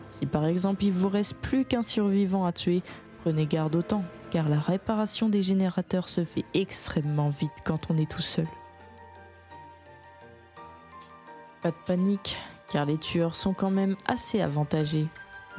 Si 0.09 0.25
par 0.25 0.45
exemple 0.45 0.83
il 0.83 0.91
vous 0.91 1.09
reste 1.09 1.35
plus 1.35 1.63
qu'un 1.63 1.83
survivant 1.83 2.45
à 2.45 2.51
tuer, 2.51 2.83
prenez 3.23 3.45
garde 3.45 3.75
au 3.75 3.81
temps, 3.81 4.03
car 4.29 4.49
la 4.49 4.59
réparation 4.59 5.29
des 5.29 5.41
générateurs 5.41 6.09
se 6.09 6.25
fait 6.25 6.45
extrêmement 6.53 7.29
vite 7.29 7.63
quand 7.63 7.89
on 7.89 7.97
est 7.97 8.11
tout 8.11 8.21
seul. 8.21 8.47
Pas 11.61 11.69
de 11.69 11.75
panique, 11.85 12.39
car 12.71 12.85
les 12.85 12.97
tueurs 12.97 13.35
sont 13.35 13.53
quand 13.53 13.69
même 13.69 13.95
assez 14.07 14.41
avantagés 14.41 15.07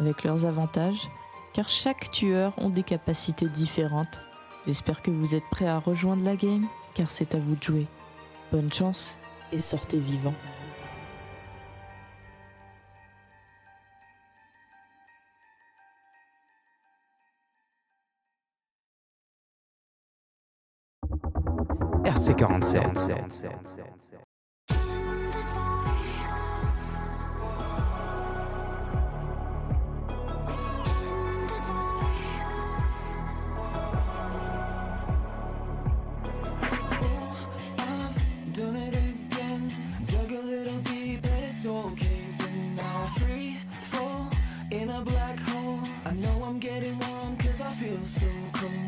avec 0.00 0.24
leurs 0.24 0.46
avantages, 0.46 1.08
car 1.52 1.68
chaque 1.68 2.10
tueur 2.10 2.54
ont 2.58 2.70
des 2.70 2.82
capacités 2.82 3.48
différentes. 3.48 4.20
J'espère 4.66 5.00
que 5.02 5.12
vous 5.12 5.36
êtes 5.36 5.48
prêts 5.50 5.68
à 5.68 5.78
rejoindre 5.78 6.24
la 6.24 6.34
game, 6.34 6.66
car 6.94 7.08
c'est 7.08 7.36
à 7.36 7.38
vous 7.38 7.54
de 7.54 7.62
jouer. 7.62 7.86
Bonne 8.50 8.72
chance 8.72 9.16
et 9.52 9.60
sortez 9.60 9.98
vivant. 9.98 10.34
RC47. 22.04 23.32
so 48.02 48.26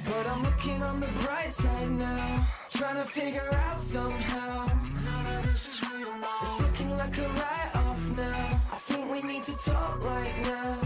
But 0.07 0.27
I'm 0.27 0.43
looking 0.43 0.83
on 0.83 1.01
the 1.01 1.09
bright 1.23 1.53
side 1.53 1.91
now 1.91 2.47
Trying 2.71 2.97
to 2.97 3.05
figure 3.05 3.49
out 3.53 3.81
somehow. 3.81 4.67
None 4.67 5.27
of 5.35 5.47
this 5.47 5.69
is 5.69 5.91
real 5.91 6.12
now 6.19 6.39
It's 6.43 6.61
looking 6.61 6.97
like 6.97 7.17
a 7.19 7.29
write-off 7.29 8.11
now. 8.17 8.61
I 8.73 8.77
think 8.77 9.11
we 9.12 9.23
need 9.23 9.45
to 9.45 9.57
talk 9.57 10.03
right 10.05 10.35
now. 10.43 10.81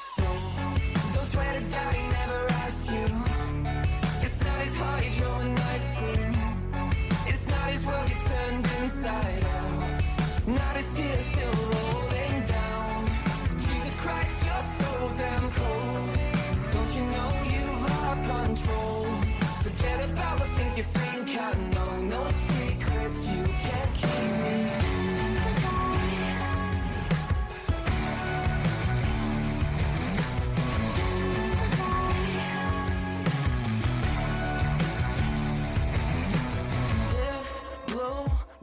So, 0.00 0.24
don't 1.14 1.26
never 2.18 2.52
asked 2.64 2.90
you. 2.90 3.06
It's 4.24 4.40
not 4.44 4.58
his 4.62 4.74
heart 4.76 5.04
you're 5.04 5.12
through 5.14 6.32
It's 7.30 7.46
not 7.46 7.70
his 7.70 7.86
world 7.86 8.27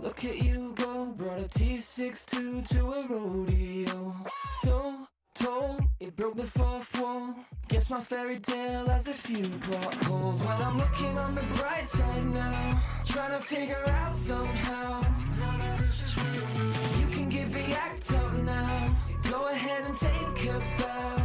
Look 0.05 0.23
at 0.23 0.37
you 0.37 0.71
go, 0.75 1.07
brought 1.07 1.39
a 1.39 1.49
T62 1.49 2.69
to 2.69 2.91
a 2.93 3.07
rodeo. 3.07 4.15
So 4.61 5.07
tall, 5.33 5.79
it 5.99 6.15
broke 6.15 6.37
the 6.37 6.45
fourth 6.45 7.01
wall. 7.01 7.35
Guess 7.67 7.89
my 7.89 7.99
fairy 7.99 8.39
tale 8.39 8.87
has 8.87 9.07
a 9.07 9.13
few 9.13 9.49
plot 9.59 9.95
holes. 10.05 10.39
While 10.41 10.61
I'm 10.61 10.77
looking 10.77 11.17
on 11.17 11.33
the 11.33 11.41
bright 11.57 11.87
side 11.87 12.25
now, 12.27 12.79
trying 13.03 13.31
to 13.31 13.39
figure 13.39 13.83
out 13.87 14.15
somehow. 14.15 15.01
None 15.39 15.61
of 15.61 15.79
this 15.79 16.03
is 16.03 16.15
real. 16.23 16.99
You 16.99 17.07
can 17.07 17.27
give 17.27 17.51
the 17.51 17.75
act 17.75 18.13
up 18.13 18.33
now. 18.33 18.95
Go 19.29 19.47
ahead 19.47 19.83
and 19.85 19.95
take 19.95 20.45
a 20.45 20.59
bow. 20.77 21.23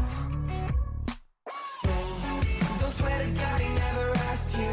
So, 1.66 1.90
don't 2.78 2.92
swear 2.92 3.18
to 3.18 3.30
God 3.32 3.60
he 3.60 3.68
never 3.74 4.10
asked 4.30 4.56
you. 4.56 4.72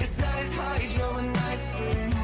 It's 0.00 0.18
not 0.18 0.34
his 0.34 0.94
drove 0.94 1.16
a 1.16 1.22
knife 1.22 1.76
through. 1.76 2.21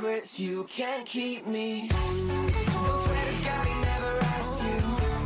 secrets, 0.00 0.40
you 0.40 0.64
can't 0.64 1.04
keep 1.04 1.46
me. 1.46 1.88
Don't 1.88 3.02
swear 3.04 3.24
to 3.26 3.44
God, 3.44 3.66
he 3.66 3.74
never 3.80 4.18
asked 4.22 4.62
you. 4.64 5.19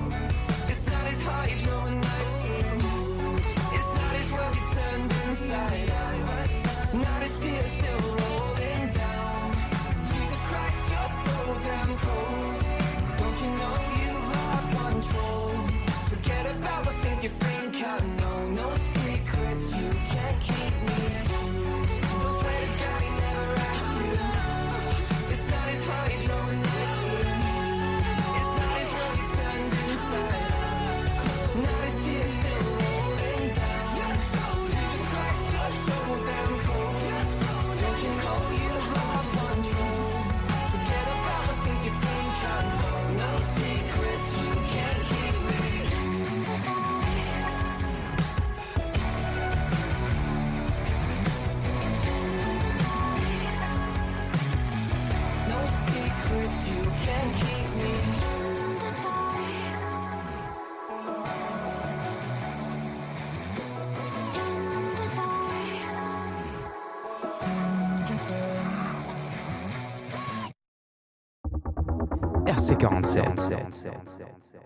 47. 72.85 74.54